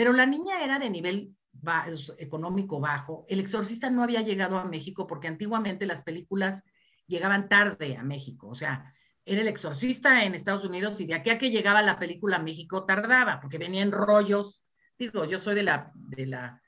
[0.00, 1.84] Pero la niña era de nivel ba-
[2.16, 3.26] económico bajo.
[3.28, 6.64] El exorcista no había llegado a México porque antiguamente las películas
[7.06, 8.48] llegaban tarde a México.
[8.48, 8.94] O sea,
[9.26, 12.42] era el exorcista en Estados Unidos y de aquí a que llegaba la película a
[12.42, 14.64] México tardaba porque venían rollos.
[14.98, 16.62] Digo, yo soy de la, de la,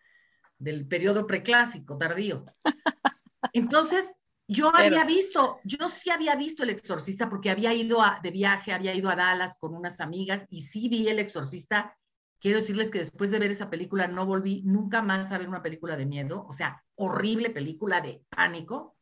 [0.58, 2.44] del periodo preclásico, tardío.
[3.54, 4.14] Entonces,
[4.46, 8.30] yo Pero- había visto, yo sí había visto El Exorcista porque había ido a- de
[8.30, 11.96] viaje, había ido a Dallas con unas amigas y sí vi El Exorcista.
[12.42, 15.62] Quiero decirles que después de ver esa película no volví nunca más a ver una
[15.62, 18.96] película de miedo, o sea, horrible película de pánico.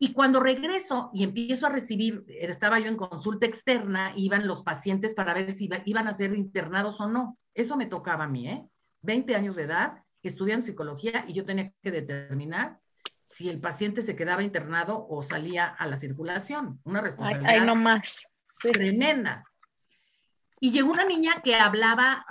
[0.00, 5.14] Y cuando regreso y empiezo a recibir, estaba yo en consulta externa, iban los pacientes
[5.14, 7.38] para ver si iba- iban a ser internados o no.
[7.54, 8.66] Eso me tocaba a mí, ¿eh?
[9.02, 12.80] 20 años de edad, estudiando psicología y yo tenía que determinar
[13.22, 16.80] si el paciente se quedaba internado o salía a la circulación.
[16.82, 18.26] Una responsabilidad ay, no más.
[18.48, 18.72] Sí.
[18.72, 19.44] tremenda.
[20.60, 22.24] Y llegó una niña que hablaba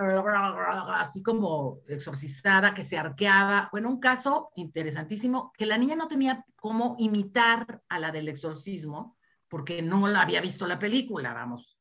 [0.95, 3.69] así como exorcizada, que se arqueaba.
[3.71, 9.17] Bueno, un caso interesantísimo, que la niña no tenía cómo imitar a la del exorcismo,
[9.47, 11.77] porque no la había visto la película, vamos.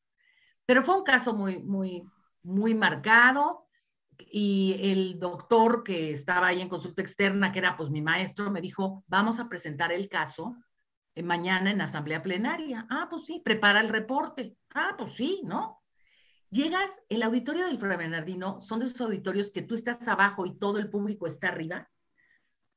[0.65, 2.03] Pero fue un caso muy, muy,
[2.43, 3.67] muy marcado.
[4.31, 8.61] Y el doctor que estaba ahí en consulta externa, que era pues mi maestro, me
[8.61, 10.55] dijo, vamos a presentar el caso
[11.13, 12.87] eh, mañana en asamblea plenaria.
[12.89, 14.57] Ah, pues sí, prepara el reporte.
[14.73, 15.83] Ah, pues sí, ¿no?
[16.49, 20.57] Llegas, el auditorio del Fray Bernardino son de esos auditorios que tú estás abajo y
[20.57, 21.89] todo el público está arriba,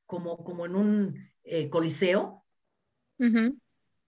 [0.05, 2.43] como, como en un eh, coliseo.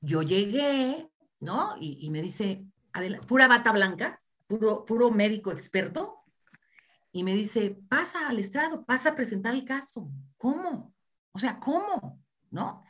[0.02, 1.76] Yo llegué, ¿no?
[1.80, 6.19] Y, y me dice, "Adela- pura bata blanca, puro, puro médico experto,
[7.13, 10.10] y me dice, pasa al estrado, pasa a presentar el caso.
[10.38, 10.93] ¿Cómo?
[11.32, 12.19] O sea, ¿cómo?
[12.49, 12.84] ¿No?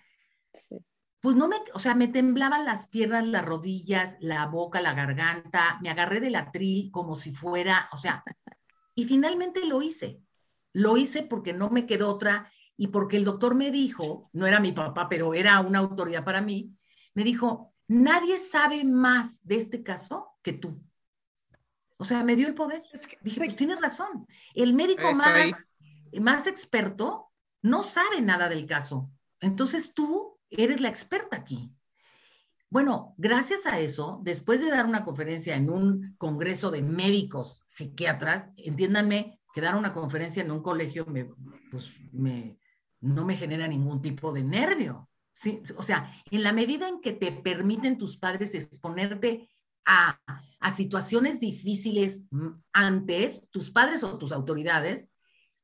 [0.53, 0.77] Sí.
[1.23, 5.79] Pues no me, o sea, me temblaban las piernas, las rodillas, la boca, la garganta,
[5.81, 8.25] me agarré del atril como si fuera, o sea,
[8.93, 10.19] y finalmente lo hice.
[10.73, 14.59] Lo hice porque no me quedó otra y porque el doctor me dijo, no era
[14.59, 16.75] mi papá, pero era una autoridad para mí,
[17.13, 20.83] me dijo, nadie sabe más de este caso que tú.
[21.95, 22.83] O sea, me dio el poder.
[22.91, 24.27] Es que Dije, pues tienes razón.
[24.53, 25.65] El médico más,
[26.19, 27.31] más experto
[27.62, 29.09] no sabe nada del caso.
[29.39, 31.71] Entonces tú eres la experta aquí.
[32.69, 38.49] Bueno, gracias a eso, después de dar una conferencia en un congreso de médicos psiquiatras,
[38.57, 41.29] entiéndanme que dar una conferencia en un colegio me,
[41.69, 42.57] pues, me,
[42.99, 45.07] no me genera ningún tipo de nervio.
[45.31, 49.47] Sí, o sea, en la medida en que te permiten tus padres exponerte
[49.85, 50.19] a,
[50.59, 52.23] a situaciones difíciles
[52.71, 55.09] antes, tus padres o tus autoridades,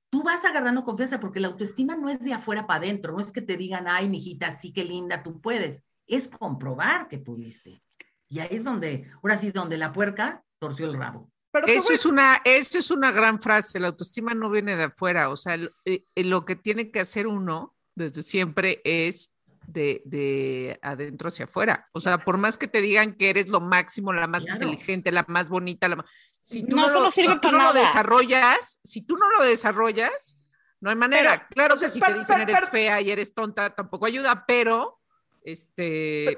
[0.09, 3.31] tú vas agarrando confianza porque la autoestima no es de afuera para adentro, no es
[3.31, 7.81] que te digan, ay, mijita, sí que linda, tú puedes, es comprobar que pudiste.
[8.27, 11.31] Y ahí es donde, ahora sí, donde la puerca torció el rabo.
[11.51, 13.79] pero Eso voy- es una, eso es una gran frase.
[13.79, 15.29] La autoestima no viene de afuera.
[15.29, 19.35] O sea, lo, eh, eh, lo que tiene que hacer uno desde siempre es
[19.71, 21.87] de, de adentro hacia afuera.
[21.93, 24.63] O sea, por más que te digan que eres lo máximo, la más Claro.
[24.63, 26.09] inteligente, la más bonita, la más-
[26.41, 30.37] si tú No, lo, sirve si tú no lo desarrollas, si tú no lo desarrollas,
[30.81, 31.47] no hay manera.
[31.49, 34.45] claro que entonces, si pero- te dicen pero- eres fea y eres tonta, tampoco ayuda,
[34.47, 34.99] pero
[35.43, 36.37] este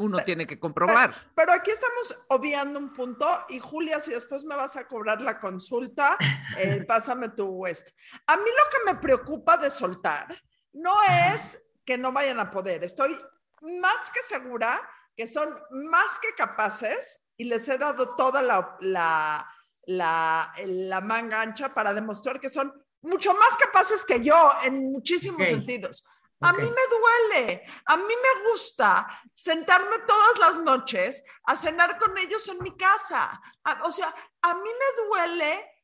[0.00, 1.12] uno tiene que comprobar.
[1.34, 5.40] Pero aquí estamos obviando un punto y Julia, si después me vas a cobrar la
[5.40, 6.16] consulta,
[6.56, 7.92] eh, pásame tu este.
[8.28, 10.28] A mí lo que me preocupa de soltar
[10.74, 10.92] no
[11.34, 12.84] es que no vayan a poder.
[12.84, 13.16] Estoy
[13.62, 14.78] más que segura
[15.16, 15.48] que son
[15.90, 19.48] más que capaces y les he dado toda la, la,
[19.86, 22.70] la, la manga ancha para demostrar que son
[23.00, 25.46] mucho más capaces que yo en muchísimos Ok.
[25.48, 26.04] sentidos.
[26.42, 26.58] A Ok.
[26.58, 32.46] mí me duele, a mí me gusta sentarme todas las noches a cenar con ellos
[32.48, 33.40] en mi casa.
[33.64, 35.77] A- o sea, a mí me duele,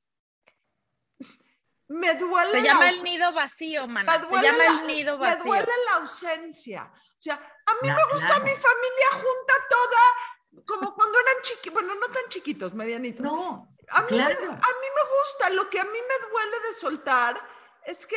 [1.89, 2.51] me duele.
[2.53, 4.13] Se la llama el nido vacío, mana.
[4.13, 5.45] me Se duele llama la- el nido me vacío.
[5.45, 6.93] duele la ausencia.
[6.95, 8.45] O sea, a mí me gusta claro.
[8.45, 13.25] mi familia junta toda, como cuando eran chiquitos, bueno, no tan chiquitos, medianitos.
[13.25, 16.75] No, A mí, me, a mí me gusta, lo que a mí me duele de
[16.75, 17.37] soltar
[17.85, 18.17] es que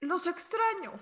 [0.00, 0.92] los extraño.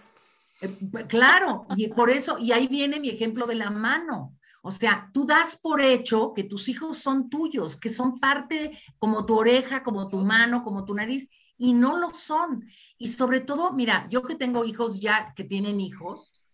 [0.63, 4.35] Eh, Claro, y por eso, y ahí viene mi ejemplo de la mano.
[4.63, 9.25] O sea, tú das por hecho que tus hijos son tuyos, que son parte como
[9.25, 12.65] tu oreja, como tu mano, como tu nariz, y no lo son.
[12.99, 16.45] Y sobre todo, mira, yo que tengo hijos ya que tienen hijos,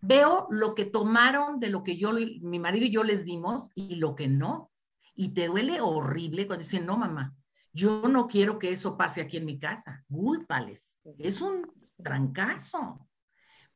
[0.00, 3.96] veo lo que tomaron de lo que yo, mi marido y yo les dimos y
[3.96, 4.70] lo que no.
[5.14, 7.34] Y te duele horrible cuando dicen, no, mamá,
[7.72, 10.04] yo no quiero que eso pase aquí en mi casa.
[10.08, 10.98] Gúlpales.
[11.18, 11.70] Es un
[12.02, 13.06] trancazo.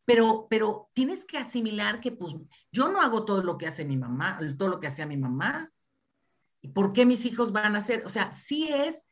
[0.04, 2.36] Pero, pero tienes que asimilar que pues
[2.70, 5.70] yo no hago todo lo que hace mi mamá, todo lo que hacía mi mamá.
[6.60, 8.04] ¿Y por qué mis hijos van a hacer?
[8.04, 9.04] O sea, sí es,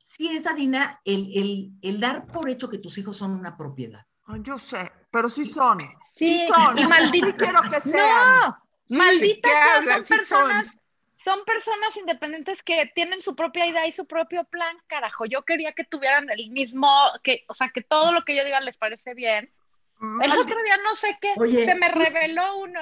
[0.00, 4.06] sí es, Adina, el, el, el dar por hecho que tus hijos son una propiedad.
[4.26, 5.78] Ay, yo sé, pero sí son.
[6.06, 6.78] Sí, Sí, son.
[6.78, 8.40] y maldita- Sí quiero que sean.
[8.40, 10.80] No, Sí, malditas son Sí personas,
[11.14, 15.26] son personas independientes que tienen su propia idea y su propio plan, carajo.
[15.26, 16.88] Yo quería que tuvieran el mismo,
[17.22, 19.52] que, o sea, que todo lo que yo diga les parece bien.
[20.00, 22.80] El Maldi- otro día no sé qué, Oye, se me tú- reveló uno,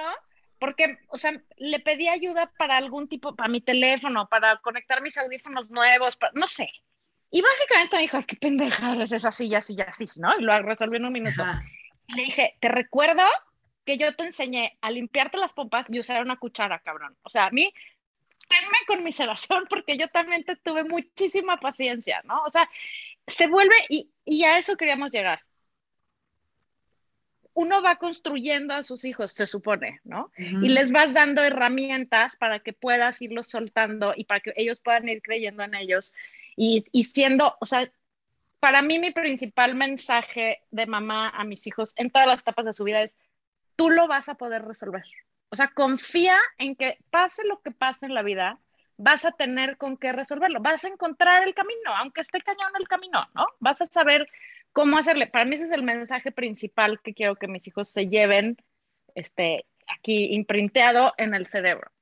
[0.60, 5.18] porque, o sea, le pedí ayuda para algún tipo, para mi teléfono, para conectar mis
[5.18, 6.70] audífonos nuevos, para- no sé.
[7.30, 10.38] Y básicamente me dijo, "Ay, qué pendeja es esa silla, así, así, ¿no?
[10.38, 11.42] Y lo resolví en un minuto.
[11.42, 11.62] Ajá.
[12.16, 13.22] Le dije, te recuerdo
[13.84, 17.16] que yo te enseñé a limpiarte las pompas y usar una cuchara, cabrón.
[17.22, 17.72] O sea, a mí,
[18.48, 22.42] tenme con mi selación porque yo también te tuve muchísima paciencia, ¿no?
[22.44, 22.68] O sea,
[23.26, 25.40] se vuelve, y, y a eso queríamos llegar.
[27.52, 30.30] Uno va construyendo a sus hijos, se supone, ¿no?
[30.36, 35.08] Y les vas dando herramientas para que puedas irlos soltando y para que ellos puedan
[35.08, 36.14] ir creyendo en ellos
[36.58, 37.88] y, siendo, o sea,
[38.58, 42.72] para mí mi principal mensaje de mamá a mis hijos en todas las etapas de
[42.72, 43.16] su vida es,
[43.76, 45.04] tú lo vas a poder resolver.
[45.50, 48.58] O sea, confía en que pase lo que pase en la vida,
[48.96, 52.88] vas a tener con qué resolverlo, vas a encontrar el camino, aunque esté cañón el
[52.88, 53.46] camino, ¿no?
[53.60, 54.28] Vas a saber
[54.72, 55.28] cómo hacerle.
[55.28, 58.56] Para mí ese es el mensaje principal que quiero que mis hijos se lleven
[59.14, 61.92] este, aquí imprinteado en el cerebro.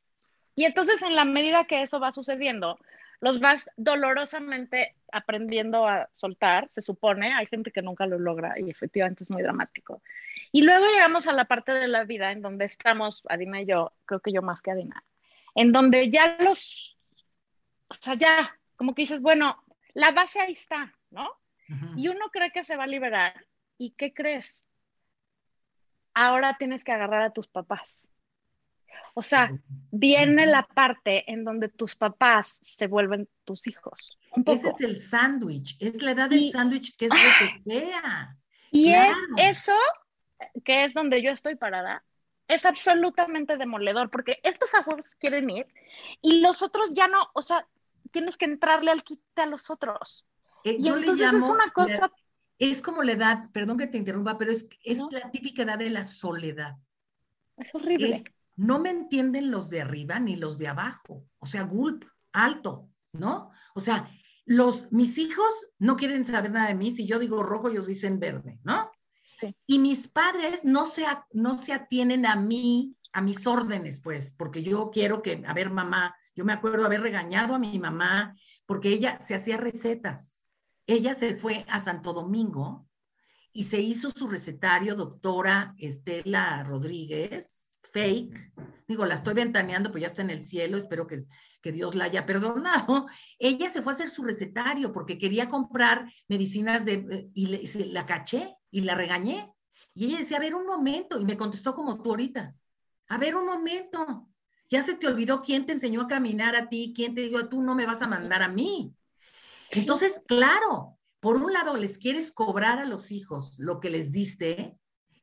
[0.54, 2.78] Y entonces en la medida que eso va sucediendo,
[3.20, 8.70] los vas dolorosamente aprendiendo a soltar, se supone, hay gente que nunca lo logra y
[8.70, 10.02] efectivamente es muy dramático.
[10.52, 13.92] Y luego llegamos a la parte de la vida en donde estamos, Adina y yo,
[14.04, 15.04] creo que yo más que Adina,
[15.54, 16.98] en donde ya los,
[17.88, 19.62] o sea, ya, como que dices, bueno,
[19.94, 21.30] la base ahí está, ¿no?
[21.96, 23.44] Y uno cree que se va a liberar.
[23.78, 24.64] ¿Y qué crees?
[26.14, 28.10] Ahora tienes que agarrar a tus papás.
[29.14, 29.48] O sea,
[29.90, 34.18] viene la parte en donde tus papás se vuelven tus hijos.
[34.44, 38.36] Ese es el sándwich, es la edad del sándwich que es lo que sea.
[38.70, 39.72] Y es eso
[40.64, 42.04] que es donde yo estoy parada,
[42.48, 45.66] es absolutamente demoledor, porque estos abuelos quieren ir
[46.20, 47.66] y los otros ya no, o sea,
[48.10, 50.26] tienes que entrarle al quite a los otros.
[50.64, 52.10] Eh, y entonces es una cosa...
[52.58, 55.90] es como la edad, perdón que te interrumpa, pero es, es la típica edad de
[55.90, 56.76] la soledad.
[57.56, 58.22] Es horrible.
[58.56, 63.50] No me entienden los de arriba ni los de abajo, o sea, gulp, alto, ¿no?
[63.74, 64.10] O sea,
[64.46, 68.18] los, mis hijos no quieren saber nada de mí, si yo digo rojo, ellos dicen
[68.18, 68.90] verde, ¿no?
[69.66, 74.62] Y mis padres no se, no se atienen a mí, a mis órdenes, pues, porque
[74.62, 78.36] yo quiero que, a ver, mamá, yo me acuerdo haber regañado a mi mamá
[78.66, 80.46] porque ella se hacía recetas.
[80.86, 82.86] Ella se fue a Santo Domingo
[83.52, 87.55] y se hizo su recetario, doctora Estela Rodríguez,
[87.96, 88.52] fake.
[88.86, 91.16] Digo, la estoy ventaneando, pues ya está en el cielo, espero que,
[91.62, 93.06] que Dios la haya perdonado.
[93.38, 97.84] Ella se fue a hacer su recetario porque quería comprar medicinas de, eh, y, y
[97.86, 99.50] la caché y la regañé.
[99.94, 102.54] Y ella decía, a ver un momento, y me contestó como tú ahorita,
[103.08, 104.28] a ver un momento,
[104.68, 107.62] ya se te olvidó quién te enseñó a caminar a ti, quién te dijo, tú
[107.62, 108.94] no me vas a mandar a mí.
[109.70, 114.76] Entonces, claro, por un lado les quieres cobrar a los hijos lo que les diste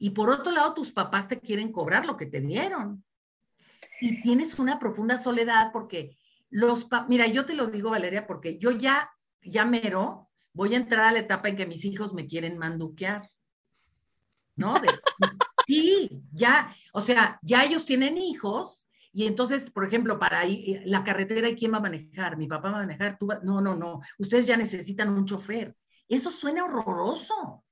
[0.04, 3.06] y por otro lado tus papás te quieren cobrar lo que te dieron.
[4.02, 6.18] Y tienes una profunda soledad porque
[6.50, 9.10] los, mira, yo te lo digo, Valeria, porque yo ya,
[9.42, 13.30] ya mero, voy a entrar a la etapa en que mis hijos me quieren manduquear.
[14.58, 14.76] ¿no?
[15.68, 21.06] sí, ya, o sea, ya ellos tienen hijos y entonces, por ejemplo, para ir, la
[21.06, 22.36] carretera, ¿y quién va a manejar?
[22.36, 23.18] ¿Mi papá va a manejar?
[23.18, 25.78] ¿Tú No, no, no, ustedes ya necesitan un chofer.
[26.10, 27.64] Eso suena horroroso.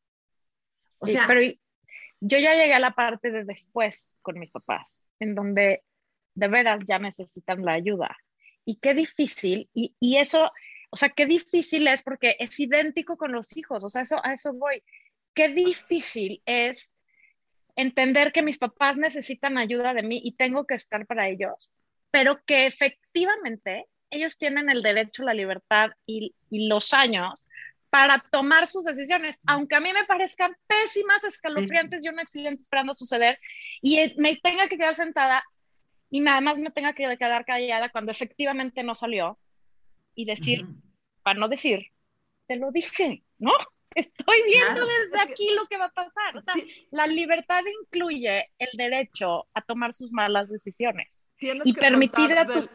[0.97, 1.41] O sea, pero
[2.21, 5.83] yo ya llegué a la parte de después con mis papás, en donde
[6.35, 8.15] de veras ya necesitan la ayuda.
[8.63, 10.51] Y qué difícil, y, y eso,
[10.91, 14.33] o sea, qué difícil es porque es idéntico con los hijos, o sea, eso, a
[14.33, 14.81] eso voy
[15.33, 16.95] qué difícil es
[17.75, 21.71] entender que mis papás necesitan ayuda de mí y tengo que estar para ellos,
[22.11, 27.45] pero que efectivamente ellos tienen el derecho, la libertad y, los años
[27.91, 32.93] para tomar sus decisiones, aunque a mí me parezcan pésimas, escalofriantes y un accidente esperando
[32.93, 33.37] suceder,
[33.81, 35.43] y me tenga que quedar sentada
[36.09, 39.37] y además me tenga que quedar callada cuando efectivamente no salió
[40.15, 40.65] y decir,
[41.21, 41.87] para no decir,
[42.47, 43.51] te lo dije, ¿no?
[43.95, 46.37] Estoy viendo desde aquí lo que va a pasar.
[46.37, 46.53] O sea,
[46.91, 52.69] la libertad incluye el derecho a tomar sus malas decisiones y permitir a tus...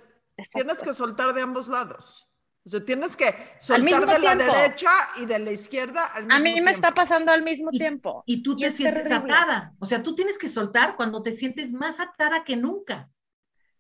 [0.53, 2.27] tienes que soltar de ambos lados.
[2.67, 4.91] O sea, tienes que soltar de la derecha
[5.23, 8.25] y de la izquierda al mismo A mí me está pasando al mismo tiempo.
[8.27, 9.73] Y, tú te sientes atada.
[9.79, 13.09] O sea, tú tienes que soltar cuando te sientes más atada que nunca.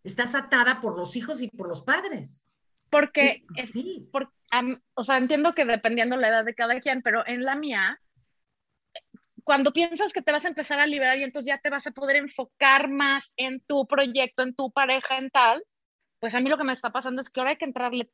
[0.04, 2.48] Estás atada por los hijos y por los padres.
[2.88, 4.08] Porque, sí.
[4.12, 4.32] porque
[4.94, 8.00] o sea, entiendo que dependiendo la edad de cada quien, pero en la mía,
[9.42, 11.90] cuando piensas que te vas a empezar a liberar y entonces ya te vas a
[11.90, 15.64] poder enfocar más en tu proyecto, en tu pareja, en tal,
[16.20, 18.08] pues a mí lo que me está pasando es que ahora hay que entrarle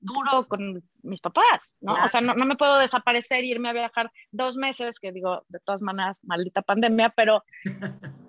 [0.00, 1.94] duro con mis papás, ¿no?
[2.04, 5.44] O sea, no, no, me puedo desaparecer e irme a viajar dos meses, que digo,
[5.48, 7.44] de todas maneras, maldita pandemia, pero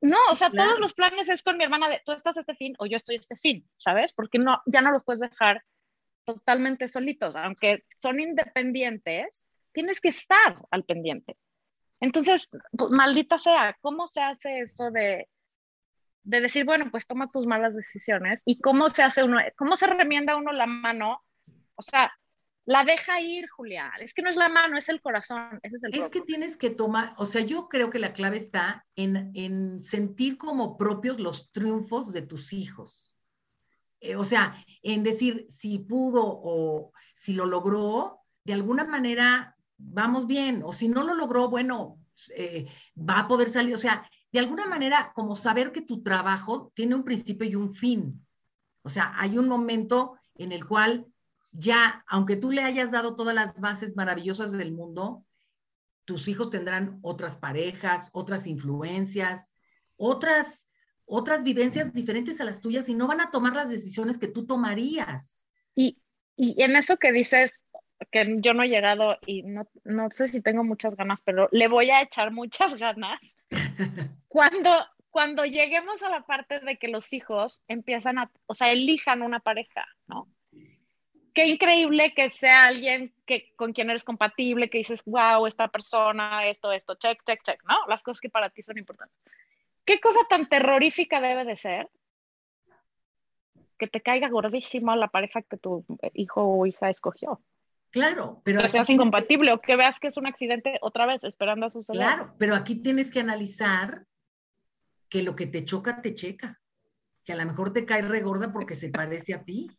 [0.00, 2.74] no, o sea, todos los planes es con mi hermana de tú estás este fin
[2.78, 4.12] o yo estoy este fin, ¿sabes?
[4.12, 5.62] Porque no, ya no los puedes dejar
[6.24, 11.36] totalmente solitos, aunque son independientes, tienes que estar al pendiente.
[12.00, 15.28] Entonces, pues, maldita sea, ¿cómo se hace esto de,
[16.22, 19.86] de decir, bueno, pues toma tus malas decisiones y cómo se hace uno, cómo se
[19.86, 21.22] remienda uno la mano?
[21.74, 22.12] O sea,
[22.66, 23.90] la deja ir, Julia.
[23.98, 25.58] Es que no es la mano, es el corazón.
[25.62, 28.36] Ese es el Es que tienes que tomar, o sea, yo creo que la clave
[28.36, 33.16] está en, en sentir como propios los triunfos de tus hijos.
[34.00, 40.26] Eh, o sea, en decir si pudo o si lo logró, de alguna manera vamos
[40.26, 41.98] bien, o si no lo logró, bueno,
[42.36, 42.66] eh,
[42.98, 46.94] va a poder salir, o sea, de alguna manera como saber que tu trabajo tiene
[46.94, 48.26] un principio y un fin.
[48.82, 51.06] O sea, hay un momento en el cual
[51.52, 55.24] ya, aunque tú le hayas dado todas las bases maravillosas del mundo,
[56.04, 59.52] tus hijos tendrán otras parejas, otras influencias,
[59.96, 60.66] otras,
[61.04, 64.46] otras vivencias diferentes a las tuyas y no van a tomar las decisiones que tú
[64.46, 65.44] tomarías.
[65.74, 65.98] Y,
[66.36, 67.62] y en eso que dices,
[68.10, 71.68] que yo no he llegado y no, no sé si tengo muchas ganas, pero le
[71.68, 73.36] voy a echar muchas ganas
[74.28, 74.70] cuando,
[75.10, 79.40] cuando lleguemos a la parte de que los hijos empiezan a, o sea, elijan una
[79.40, 80.28] pareja, ¿no?
[81.34, 86.46] Qué increíble que sea alguien que, con quien eres compatible, que dices, wow, esta persona,
[86.46, 87.76] esto, esto, check, check, check, ¿no?
[87.86, 89.16] Las cosas que para ti son importantes.
[89.84, 91.88] ¿Qué cosa tan terrorífica debe de ser
[93.78, 97.40] que te caiga gordísimo la pareja que tu hijo o hija escogió?
[97.90, 98.60] Claro, pero...
[98.62, 102.02] Que seas incompatible o que veas que es un accidente otra vez esperando a suceder.
[102.02, 104.04] Claro, pero aquí tienes que analizar
[105.08, 106.60] que lo que te choca, te checa.
[107.24, 109.70] Que a lo mejor te cae regorda porque se parece a ti.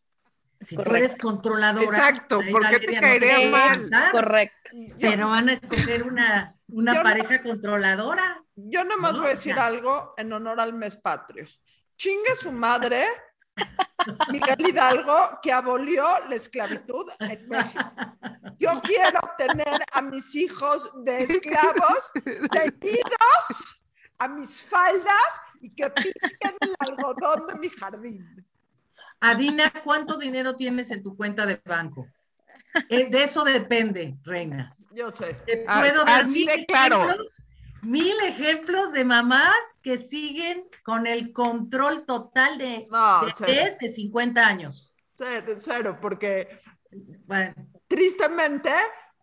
[0.62, 1.86] Si tú eres controladora.
[1.86, 3.90] Exacto, porque te caería mal.
[4.12, 4.72] Correcto.
[5.00, 8.44] Pero van a escoger una, una pareja controladora.
[8.56, 11.46] Yo nomás voy a decir algo en honor al mes patrio.
[11.96, 13.04] Chingue su madre
[14.32, 17.92] Miguel Hidalgo, que abolió la esclavitud en México.
[18.58, 22.12] Yo quiero tener a mis hijos de esclavos
[22.52, 23.84] teñidos
[24.20, 28.46] a mis faldas y que pisquen el algodón de mi jardín.
[29.22, 32.08] Adina, ¿cuánto dinero tienes en tu cuenta de banco?
[32.90, 34.76] Eh, de eso depende, reina.
[34.92, 35.34] Yo sé.
[35.46, 37.08] Te puedo dar Así de claro
[37.84, 42.88] mil ejemplos de mamás que siguen con el control total de,
[43.46, 44.96] de, de 50 años.
[45.16, 46.48] Cero, cero, porque
[47.26, 47.54] bueno.
[47.88, 48.72] tristemente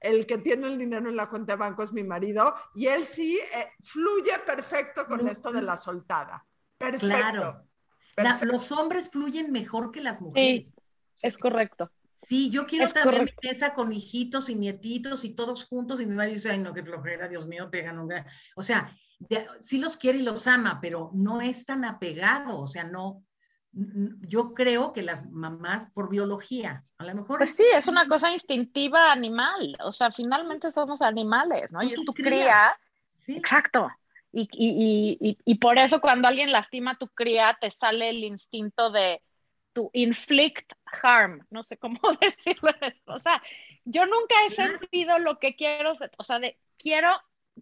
[0.01, 3.05] el que tiene el dinero en la cuenta de banco es mi marido y él
[3.07, 6.45] sí eh, fluye perfecto con esto de la soltada.
[6.79, 7.65] Perfecto.
[8.15, 8.43] Claro.
[8.43, 10.67] los hombres fluyen mejor que las mujeres.
[11.15, 11.91] Sí, es correcto.
[12.27, 16.17] Sí, yo quiero también mi mesa con hijitos y nietitos y todos juntos y mi
[16.17, 18.13] marido dice, ay no, qué flojera, Dios mío, pegan un...
[18.57, 18.93] O sea,
[19.61, 23.23] sí los quiere y los ama, pero no es tan apegado, o sea, no,
[23.73, 27.39] yo creo que las mamás por biología, a lo mejor...
[27.39, 31.81] Pues sí, es una cosa instintiva animal, o sea, finalmente somos animales, ¿no?
[31.85, 32.77] Y es tu cría.
[33.19, 33.37] Sí.
[33.37, 33.89] Exacto.
[34.33, 38.25] Y, y, y, y, por eso cuando alguien lastima a tu cría, te sale el
[38.25, 39.23] instinto de
[39.73, 40.73] to inflict
[41.03, 42.73] harm, no sé cómo decirlo.
[43.07, 43.43] O sea,
[43.85, 47.11] yo nunca he sentido lo que quiero, o sea, de, quiero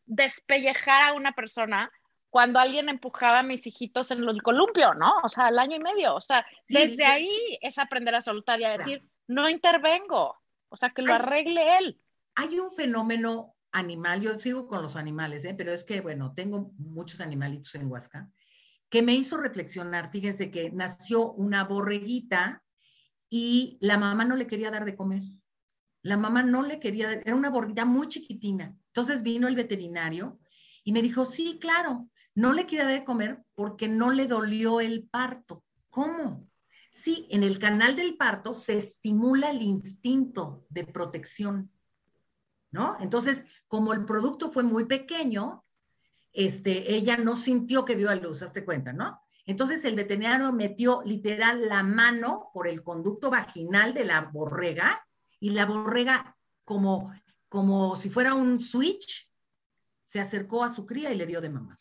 [0.07, 1.91] despellejar a una persona
[2.30, 5.18] cuando alguien empujaba a mis hijitos en el columpio, ¿no?
[5.22, 6.16] O sea, al año y medio.
[6.16, 7.30] O sea, desde ahí
[7.61, 10.37] es aprender a soltar y a decir, no intervengo.
[10.68, 12.01] O sea, que lo arregle él.
[12.35, 15.55] Hay un fenómeno animal, yo sigo con los animales, ¿eh?
[15.57, 18.28] pero es que, bueno, tengo muchos animalitos en Huasca
[18.91, 20.11] que me hizo reflexionar.
[20.11, 22.63] Fíjense que nació una borreguita
[23.37, 25.24] y la mamá no le quería dar de comer.
[26.03, 28.78] La mamá no le quería, era una borreguita muy chiquitina.
[28.87, 30.39] Entonces vino el veterinario
[30.85, 34.80] y me dijo, sí, claro, no le quería dar de comer porque no le dolió
[34.80, 35.64] el parto.
[35.91, 36.49] ¿Cómo?
[36.91, 41.72] Sí, en el canal del parto se estimula el instinto de protección,
[42.70, 42.97] ¿no?
[43.01, 45.64] Entonces, como el producto fue muy pequeño,
[46.32, 49.23] este, ella no sintió que dio a luz, hazte cuenta, ¿no?
[49.47, 55.07] Entonces el veterinario metió literal la mano por el conducto vaginal de la borrega
[55.38, 57.12] y la borrega como,
[57.49, 59.30] como si fuera un switch,
[60.03, 61.80] se acercó a su cría y le dio de mamá.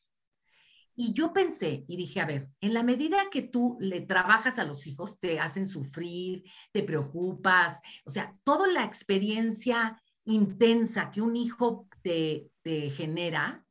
[0.95, 4.64] Y yo pensé y dije, a ver, en la medida que tú le trabajas a
[4.64, 11.36] los hijos, te hacen sufrir, te preocupas, o sea, toda la experiencia intensa que un
[11.36, 13.66] hijo te, te genera,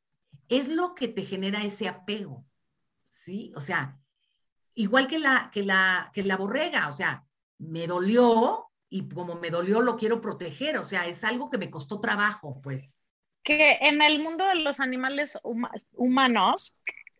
[0.49, 2.45] es lo que te genera ese apego,
[3.22, 3.52] ¿sí?
[3.54, 3.98] O sea,
[4.74, 7.24] igual que la, que la, que la borrega, o sea,
[7.58, 11.70] me dolió y como me dolió lo quiero proteger, o sea, es algo que me
[11.70, 13.04] costó trabajo, pues.
[13.44, 15.38] Que en el mundo de los animales
[15.92, 16.74] humanos,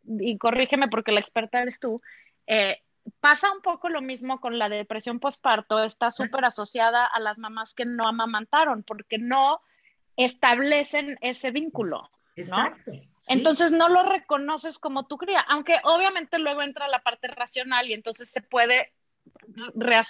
[0.05, 2.03] y corrígeme porque la experta eres tú,
[2.47, 2.83] eh,
[3.21, 7.75] pasa un poco lo mismo con la depresión postparto, está súper asociada a las mamás
[7.75, 9.61] que no amamantaron, porque no
[10.17, 12.11] establecen ese vínculo.
[12.37, 12.93] Exacto.
[13.23, 13.33] Sí.
[13.35, 17.93] Entonces no lo reconoces como tu cría, aunque obviamente luego entra la parte racional y
[17.93, 18.93] entonces se puede,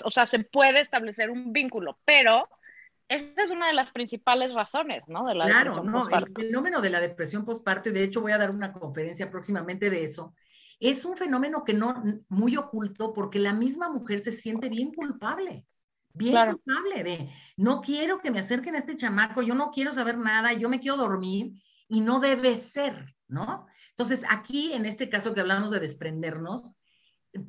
[0.05, 2.49] o sea, se puede establecer un vínculo, pero
[3.09, 5.27] esa es una de las principales razones, ¿no?
[5.27, 8.39] De la Claro, no, el fenómeno de la depresión postparto, y de hecho voy a
[8.39, 10.35] dar una conferencia próximamente de eso,
[10.81, 15.67] es un fenómeno que no, muy oculto porque la misma mujer se siente bien culpable,
[16.15, 16.59] bien Claro.
[16.59, 20.55] culpable de, no quiero que me acerquen a este chamaco, yo no quiero saber nada,
[20.55, 21.53] yo me quiero dormir
[21.93, 23.67] y no debe ser, ¿no?
[23.91, 26.73] Entonces, aquí, en este caso que hablamos de desprendernos,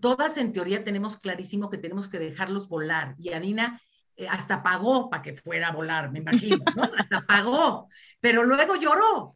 [0.01, 3.15] todas en teoría tenemos clarísimo que tenemos que dejarlos volar.
[3.17, 3.81] Y Adina
[4.17, 6.83] eh, hasta pagó para que fuera a volar, me imagino, ¿no?
[6.97, 7.87] Hasta pagó,
[8.19, 9.31] pero luego lloró.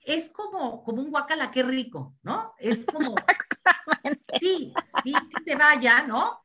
[0.00, 2.54] Es como, como un guacala, qué rico, ¿no?
[2.56, 3.16] Es como,
[4.40, 4.72] sí,
[5.04, 6.42] sí, que se vaya, ¿no?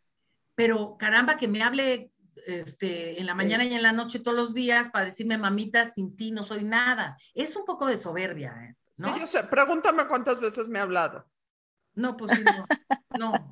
[0.56, 2.12] Pero caramba, que me hable
[2.46, 6.16] este, en la mañana y en la noche todos los días para decirme, mamita, sin
[6.16, 7.18] ti no soy nada.
[7.34, 8.76] Es un poco de soberbia, ¿eh?
[8.98, 9.14] ¿no?
[9.14, 11.26] Sí, yo sé, pregúntame cuántas veces me ha hablado.
[11.96, 12.66] No, pues sí, no.
[13.20, 13.52] no.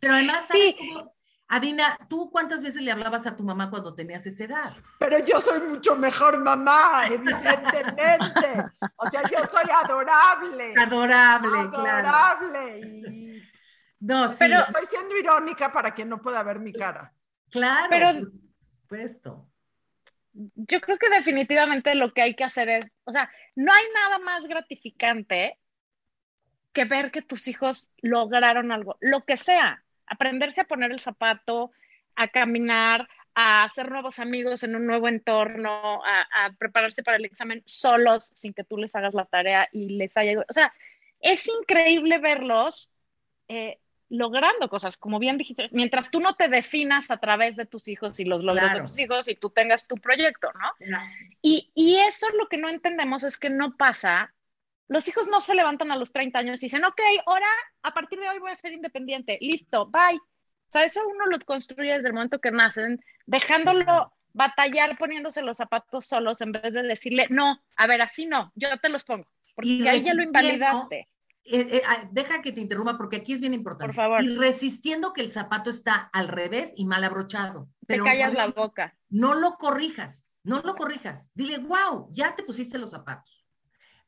[0.00, 0.76] Pero además, ¿sabes Sí.
[0.78, 1.14] cómo?
[1.46, 4.72] Adina, ¿tú cuántas veces le hablabas a tu mamá cuando tenías esa edad?
[4.98, 8.64] Pero yo soy mucho mejor mamá, evidentemente.
[8.96, 10.74] O sea, yo soy adorable.
[10.80, 12.08] Adorable, claro.
[12.08, 12.80] Adorable.
[12.80, 13.42] Y
[14.00, 17.12] No, sí, Pero- estoy siendo irónica para quien no pueda ver mi cara.
[17.54, 19.50] Claro, pero- por supuesto.
[20.34, 24.18] Yo creo que definitivamente lo que hay que hacer es, o sea, no hay nada
[24.18, 25.60] más gratificante
[26.72, 31.70] que ver que tus hijos lograron algo, lo que sea, aprenderse a poner el zapato,
[32.16, 37.24] a caminar, a hacer nuevos amigos en un nuevo entorno, a, a prepararse para el
[37.24, 40.40] examen solos sin que tú les hagas la tarea y les haya...
[40.40, 40.72] O sea,
[41.20, 42.90] es increíble verlos
[43.46, 43.78] eh,
[44.08, 48.20] logrando cosas, como bien dijiste, mientras tú no te definas a través de tus hijos
[48.20, 48.80] y los logros Claro.
[48.80, 50.96] de tus hijos y tú tengas tu proyecto, ¿no?
[51.42, 54.32] Y, y eso es lo que no entendemos, es que no pasa.
[54.88, 57.46] Los hijos no se levantan a los 30 años y dicen, ok, ahora
[57.82, 60.18] a partir de hoy voy a ser independiente, listo, bye.
[60.18, 65.56] O sea, eso uno lo construye desde el momento que nacen, dejándolo batallar poniéndose los
[65.56, 69.26] zapatos solos en vez de decirle, no, a ver, así no, yo te los pongo,
[69.54, 71.08] porque ahí ya lo invalidaste.
[71.44, 73.86] Eh, eh, deja que te interrumpa porque aquí es bien importante.
[73.86, 74.22] Por favor.
[74.22, 77.68] Y resistiendo que el zapato está al revés y mal abrochado.
[77.86, 78.96] Te Pero callas por la boca.
[79.10, 81.30] no lo corrijas, no lo corrijas.
[81.34, 83.46] Dile, wow, ya te pusiste los zapatos.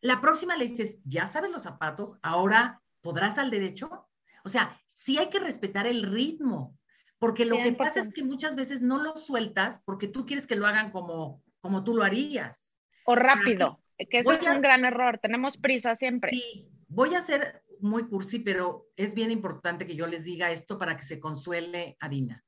[0.01, 4.09] La próxima le dices, ya sabes los zapatos, ahora podrás al derecho.
[4.45, 6.79] O sea, sí hay que respetar el ritmo,
[7.19, 8.15] porque lo que pasa es 100%.
[8.15, 11.95] que muchas veces no lo sueltas porque tú quieres que lo hagan como, como tú
[11.95, 12.73] lo harías.
[13.05, 15.19] O rápido, que ese Voy es a- un gran error.
[15.19, 16.31] Tenemos prisa siempre.
[16.33, 20.79] Sí, voy a ser muy cursi, pero es bien importante que yo les diga esto
[20.79, 22.45] para que se consuele Adina.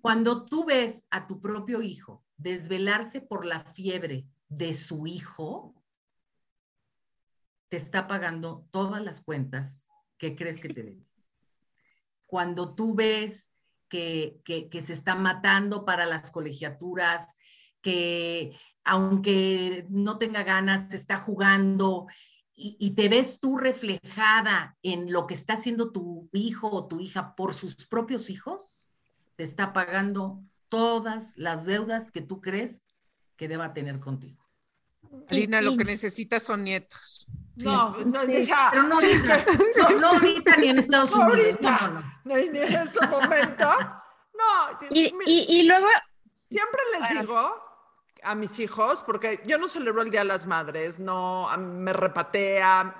[0.00, 5.74] Cuando tú ves a tu propio hijo desvelarse por la fiebre de su hijo,
[7.68, 9.88] te está pagando todas las cuentas
[10.18, 11.08] que crees que te debe.
[12.26, 13.50] Cuando tú ves
[13.88, 17.36] que, que, que se está matando para las colegiaturas,
[17.80, 22.06] que aunque no tenga ganas, se está jugando
[22.56, 27.00] y, y, te ves tú reflejada en lo que está haciendo tu hijo o tu
[27.00, 28.88] hija por sus propios hijos,
[29.36, 32.84] te está pagando todas las deudas que tú crees
[33.36, 34.40] que deba tener contigo.
[35.30, 37.26] Alina, lo que necesitas son nietos.
[37.56, 41.10] No, no, Sí, ya, Pero no sí, ahorita, que- no, no ahorita ni en Estados
[41.10, 41.40] No Unidos.
[41.40, 41.78] ahorita.
[41.80, 42.06] No, no, no.
[42.24, 43.64] no, ni en este momento.
[44.34, 45.86] No, Y, mira, y, y luego,
[46.50, 47.54] siempre les digo
[48.24, 52.94] a mis hijos, porque yo no celebro el Día de las Madres, no me repatea,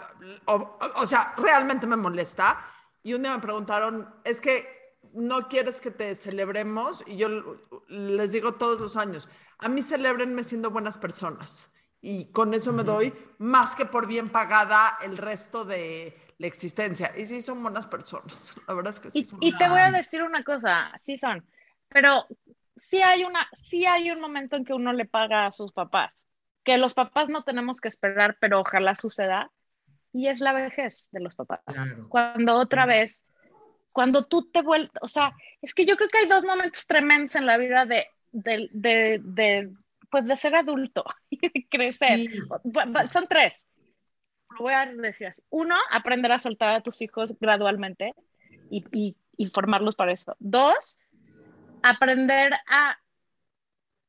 [0.47, 2.59] o, o- o sea, realmente me molesta.
[3.03, 7.29] Y un día me preguntaron, es que no quieres que te celebremos, y yo
[7.89, 11.70] les digo todos los años, a mí celebrenme siendo buenas personas.
[12.01, 17.12] Y con eso me doy más que por bien pagada el resto de la existencia.
[17.16, 19.81] Y sí son buenas personas, la verdad es que sí y, son y te voy
[19.81, 21.47] a decir una cosa, sí son,
[21.89, 22.27] pero
[22.77, 26.27] sí hay, una, sí hay un momento en que uno le paga a sus papás,
[26.62, 29.51] que los papás no tenemos que esperar, pero ojalá suceda,
[30.12, 31.61] y es la vejez de los papás.
[31.66, 32.09] Claro.
[32.09, 33.27] Cuando otra vez,
[33.93, 37.35] cuando tú te vuelves, o sea, es que yo creo que hay dos momentos tremendos
[37.37, 39.72] en la vida de, de, de, de
[40.11, 42.18] pues de ser adulto y de crecer.
[42.18, 42.29] Sí.
[43.12, 43.66] Son tres.
[44.51, 45.43] Lo voy a decir así.
[45.51, 48.14] Uno, aprender a soltar a tus hijos gradualmente
[48.70, 50.37] y, y, y formarlos para eso.
[50.39, 50.99] Dos,
[51.85, 52.99] aprender a,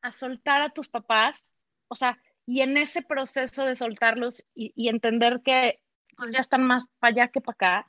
[0.02, 1.54] a soltar a tus papás,
[1.90, 5.82] o sea, y en ese proceso de soltarlos y, entender que
[6.16, 7.88] pues ya están más para allá que para acá,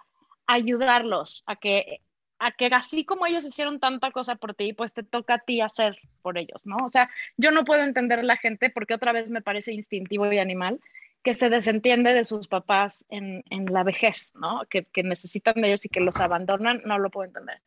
[0.48, 2.00] ayudarlos a que,
[2.40, 5.60] a que así como ellos hicieron tanta cosa por ti, pues te toca a ti
[5.60, 6.78] hacer por ellos, ¿no?
[6.78, 10.38] O sea, yo no puedo entender la gente porque otra vez me parece instintivo y
[10.38, 10.80] animal
[11.22, 14.62] que se desentiende de sus papás en, en la vejez, ¿no?
[14.68, 17.60] Que, que, necesitan de ellos y que los abandonan, no lo puedo entender.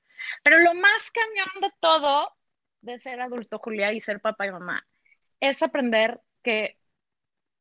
[0.43, 2.29] Pero lo más cañón de todo,
[2.81, 4.85] de ser adulto, Julia, y ser papá y mamá,
[5.39, 6.79] es aprender que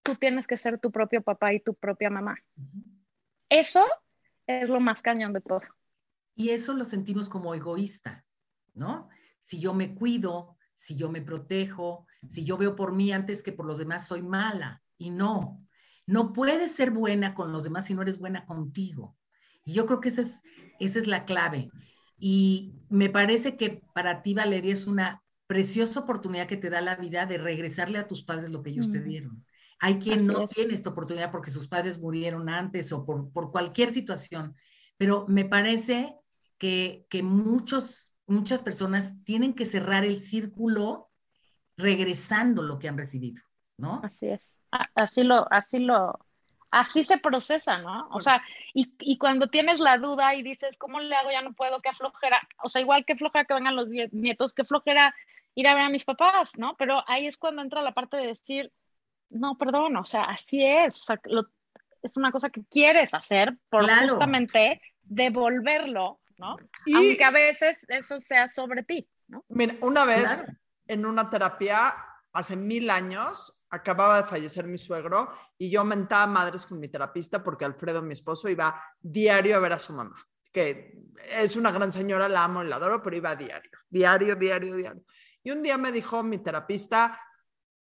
[0.02, 2.38] tú tienes que ser tu propio papá y tu propia mamá.
[3.48, 3.84] Eso
[4.46, 5.62] es lo más cañón de todo.
[6.34, 8.24] Y eso lo sentimos como egoísta,
[8.74, 9.08] ¿no?
[9.42, 13.52] Si yo me cuido, si yo me protejo, si yo veo por mí antes que
[13.52, 14.82] por los demás, soy mala.
[14.96, 15.60] Y no,
[16.06, 19.16] no puedes ser buena con los demás si no eres buena contigo.
[19.64, 20.42] Y yo creo que esa es,
[20.78, 21.70] esa es la clave.
[22.18, 26.96] Y me parece que para ti, Valeria, es una preciosa oportunidad que te da la
[26.96, 29.44] vida de regresarle a tus padres lo que ellos te dieron.
[29.80, 33.90] Hay quien no tiene esta oportunidad porque sus padres murieron antes o por, por cualquier
[33.90, 34.54] situación,
[34.96, 36.16] pero me parece
[36.58, 41.08] que, que muchos, muchas personas tienen que cerrar el círculo
[41.76, 43.42] regresando lo que han recibido,
[43.78, 44.00] ¿no?
[44.02, 44.58] Así es.
[44.94, 46.18] Así lo, así lo,
[46.70, 48.08] así se procesa, ¿no?
[48.10, 48.42] O sea,
[48.74, 51.30] y, y, cuando tienes la duda y dices, ¿cómo le hago?
[51.30, 52.40] Ya no puedo, qué flojera.
[52.62, 55.14] O sea, igual que flojera que vengan los nietos, qué flojera
[55.54, 56.76] ir a ver a mis papás, ¿no?
[56.76, 58.72] Pero ahí es cuando entra la parte de decir,
[59.30, 61.48] no, perdón, o sea, así es, o sea, lo,
[62.02, 66.56] es una cosa que quieres hacer por justamente devolverlo, ¿no?
[66.86, 69.44] Y, Aunque a veces eso sea sobre ti, ¿no?
[69.48, 70.46] Mira, una vez
[70.86, 71.92] en una terapia,
[72.32, 77.42] hace mil años, acababa de fallecer mi suegro y yo mentaba madres con mi terapista
[77.42, 80.16] porque Alfredo, mi esposo, iba diario a ver a su mamá,
[80.52, 80.98] que
[81.36, 85.02] es una gran señora, la amo y la adoro, pero iba diario, diario, diario, diario.
[85.42, 87.18] Y un día me dijo mi terapista,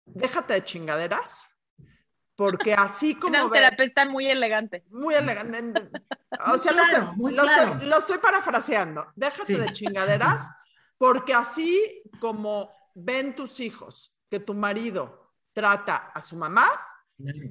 [0.05, 1.57] déjate de chingaderas,
[2.35, 3.35] porque así como...
[3.35, 4.85] Era un terapeuta muy elegante.
[4.91, 5.91] Muy elegante.
[6.53, 9.13] O sea, lo, estoy, lo, estoy, parafraseando.
[9.15, 10.51] Déjate de chingaderas,
[10.97, 15.20] porque así como ven tus hijos que tu marido
[15.61, 16.67] trata a su mamá,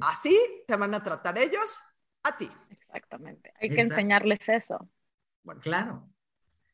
[0.01, 0.35] así
[0.67, 1.79] te van a tratar ellos
[2.23, 2.49] a ti.
[2.69, 3.53] Exactamente.
[3.61, 4.89] Hay que enseñarles eso.
[5.43, 6.09] Bueno, claro,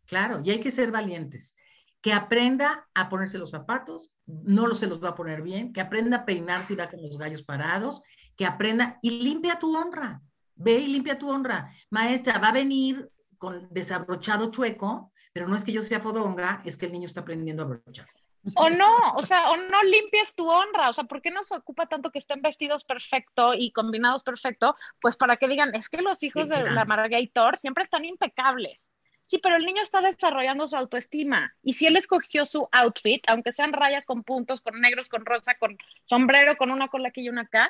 [0.06, 1.58] claro, y hay que ser valientes
[2.02, 6.18] que aprenda a ponerse los zapatos, no se los va a poner bien, que aprenda
[6.18, 8.02] a peinarse y va con los gallos parados,
[8.38, 10.22] que aprenda y limpia tu honra,
[10.54, 11.74] ve y limpia tu honra.
[11.90, 16.78] Maestra, va a venir con desabrochado chueco, pero no es que yo sea fodonga, es
[16.78, 18.30] que el niño está aprendiendo a abrocharse.
[18.56, 21.88] O no, o sea, o no limpies tu honra, o sea, ¿por qué nos ocupa
[21.88, 24.78] tanto que estén vestidos perfecto y combinados perfecto?
[25.02, 28.88] Pues para que digan, es que los hijos de la Margator siempre están impecables.
[29.24, 31.54] Sí, pero el niño está desarrollando su autoestima.
[31.62, 35.56] Y si él escogió su outfit, aunque sean rayas con puntos, con negros, con rosa,
[35.58, 37.70] con sombrero, con una cola aquí y una acá,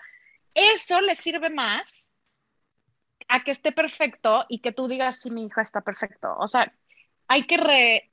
[0.54, 2.16] eso le sirve más
[3.28, 6.36] a que esté perfecto y que tú digas si mi hija está perfecto.
[6.38, 6.72] O sea,
[7.28, 8.12] hay que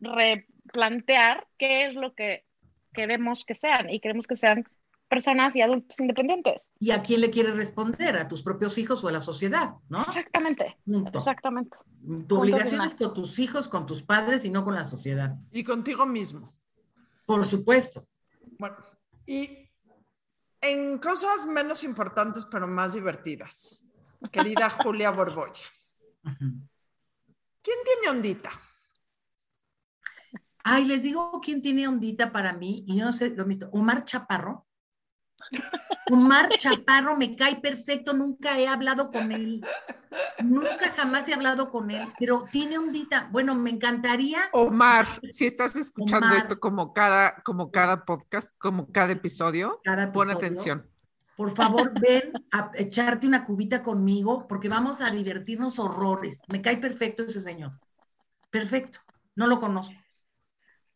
[0.00, 2.44] replantear qué es lo que
[2.92, 4.64] queremos que sean y queremos que sean
[5.08, 6.72] personas y adultos independientes.
[6.78, 8.16] ¿Y a quién le quieres responder?
[8.16, 9.74] ¿A tus propios hijos o a la sociedad?
[9.88, 10.00] ¿no?
[10.00, 10.76] Exactamente.
[11.12, 11.76] Exactamente.
[12.26, 15.36] Tu obligación es con tus hijos, con tus padres y no con la sociedad.
[15.52, 16.54] Y contigo mismo.
[17.26, 18.06] Por supuesto.
[18.58, 18.76] Bueno,
[19.26, 19.70] y
[20.60, 23.88] en cosas menos importantes pero más divertidas,
[24.32, 25.64] querida Julia Borbolla.
[27.64, 28.50] ¿Quién tiene ondita?
[30.62, 34.04] Ay, les digo quién tiene ondita para mí, y yo no sé, lo visto, Omar
[34.04, 34.66] Chaparro.
[36.10, 39.64] Omar Chaparro me cae perfecto, nunca he hablado con él.
[40.42, 43.28] Nunca jamás he hablado con él, pero tiene un dita.
[43.32, 44.48] Bueno, me encantaría.
[44.52, 49.80] Omar, si estás escuchando esto como cada, como cada podcast, como cada episodio,
[50.12, 50.90] pon atención.
[51.36, 56.42] Por favor, ven a echarte una cubita conmigo porque vamos a divertirnos horrores.
[56.48, 57.72] Me cae perfecto ese señor.
[58.50, 59.00] Perfecto.
[59.34, 59.94] No lo conozco.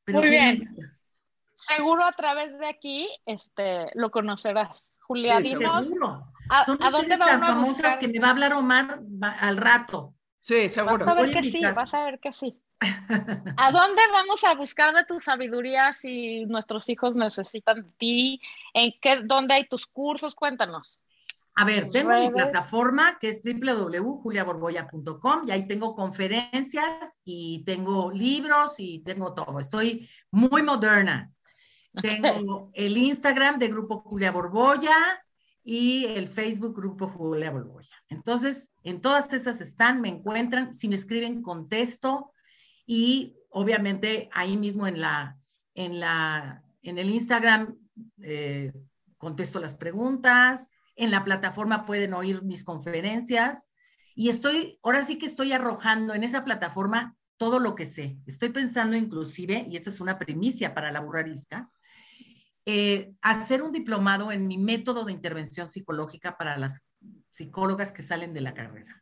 [0.07, 0.89] Muy bien
[1.59, 4.99] seguro a través de aquí este, lo conocerás.
[5.01, 5.93] Julia, dinos,
[6.51, 7.99] ¿a, Son ¿a dónde va uno a buscar?
[7.99, 9.01] que me va a hablar Omar
[9.41, 10.15] al rato.
[10.41, 11.05] Sí, seguro.
[11.05, 12.63] Vas a ver que sí, vas a ver que sí.
[12.81, 18.41] ¿A dónde vamos a buscar de tu sabiduría si nuestros hijos necesitan de ti?
[18.75, 20.35] ¿En qué, dónde hay tus cursos?
[20.35, 21.01] Cuéntanos.
[21.57, 28.75] A ver, tengo mi plataforma que es www.juliaborboya.com y ahí tengo conferencias y tengo libros
[28.79, 29.59] y tengo todo.
[29.59, 31.33] Estoy muy moderna.
[32.01, 35.21] Tengo el Instagram de Grupo Julia Borboya
[35.65, 37.97] y el Facebook Grupo Julia Borboya.
[38.09, 42.31] Entonces, en todas esas están, me encuentran, si me escriben, contesto
[42.89, 45.39] y obviamente ahí mismo en la,
[45.75, 47.77] en la, en el Instagram
[48.23, 48.73] eh,
[49.19, 53.75] contesto las preguntas, en la plataforma pueden oír mis conferencias
[54.15, 58.17] y estoy, ahora sí que estoy arrojando en esa plataforma todo lo que sé.
[58.27, 61.71] Estoy pensando inclusive, y esta es una primicia para la burrarisca,
[62.65, 66.83] eh, hacer un diplomado en mi método de intervención psicológica para las
[67.29, 68.99] psicólogas que salen de la carrera.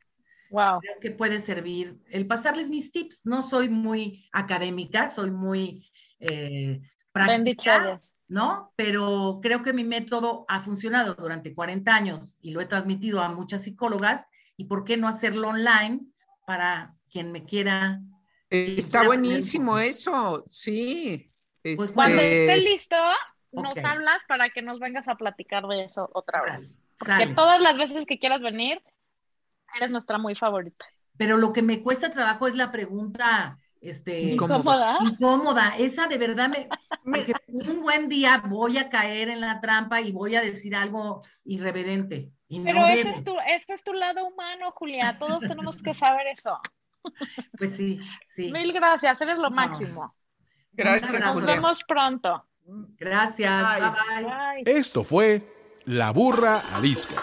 [0.50, 0.80] Wow.
[0.80, 3.26] Creo que puede servir el pasarles mis tips.
[3.26, 5.90] No soy muy académica, soy muy
[6.20, 6.80] eh,
[7.12, 8.00] práctica.
[8.28, 8.72] ¿no?
[8.76, 13.28] Pero creo que mi método ha funcionado durante 40 años y lo he transmitido a
[13.28, 14.26] muchas psicólogas.
[14.56, 16.00] ¿Y por qué no hacerlo online
[16.46, 18.00] para quien me quiera?
[18.50, 21.32] Eh, Está buenísimo eso, sí.
[21.62, 22.96] Pues Este, Cuando esté listo,
[23.52, 26.78] nos hablas para que nos vengas a platicar de eso otra vez.
[26.98, 27.34] Porque Sale.
[27.34, 28.82] todas las veces que quieras venir,
[29.76, 30.84] eres nuestra muy favorita.
[31.16, 34.98] Pero lo que me cuesta trabajo es la pregunta, este, Incómoda.
[35.00, 35.74] ¿Incómoda?
[35.78, 36.68] Esa de verdad me,
[37.48, 42.30] un buen día voy a caer en la trampa y voy a decir algo irreverente.
[42.48, 45.18] Y Pero no ese es, tu, ese es tu lado humano, Julia.
[45.18, 46.58] Todos tenemos que saber eso.
[47.56, 48.50] Pues sí, sí.
[48.50, 49.50] Mil gracias, eres lo No.
[49.50, 50.12] máximo.
[50.72, 51.34] Gracias, Nos.
[51.34, 51.54] Julia.
[51.54, 52.44] vemos pronto.
[52.98, 53.80] Gracias.
[53.80, 54.24] Bye bye.
[54.64, 54.78] Bye.
[54.78, 57.22] Esto fue La Burra Arisca.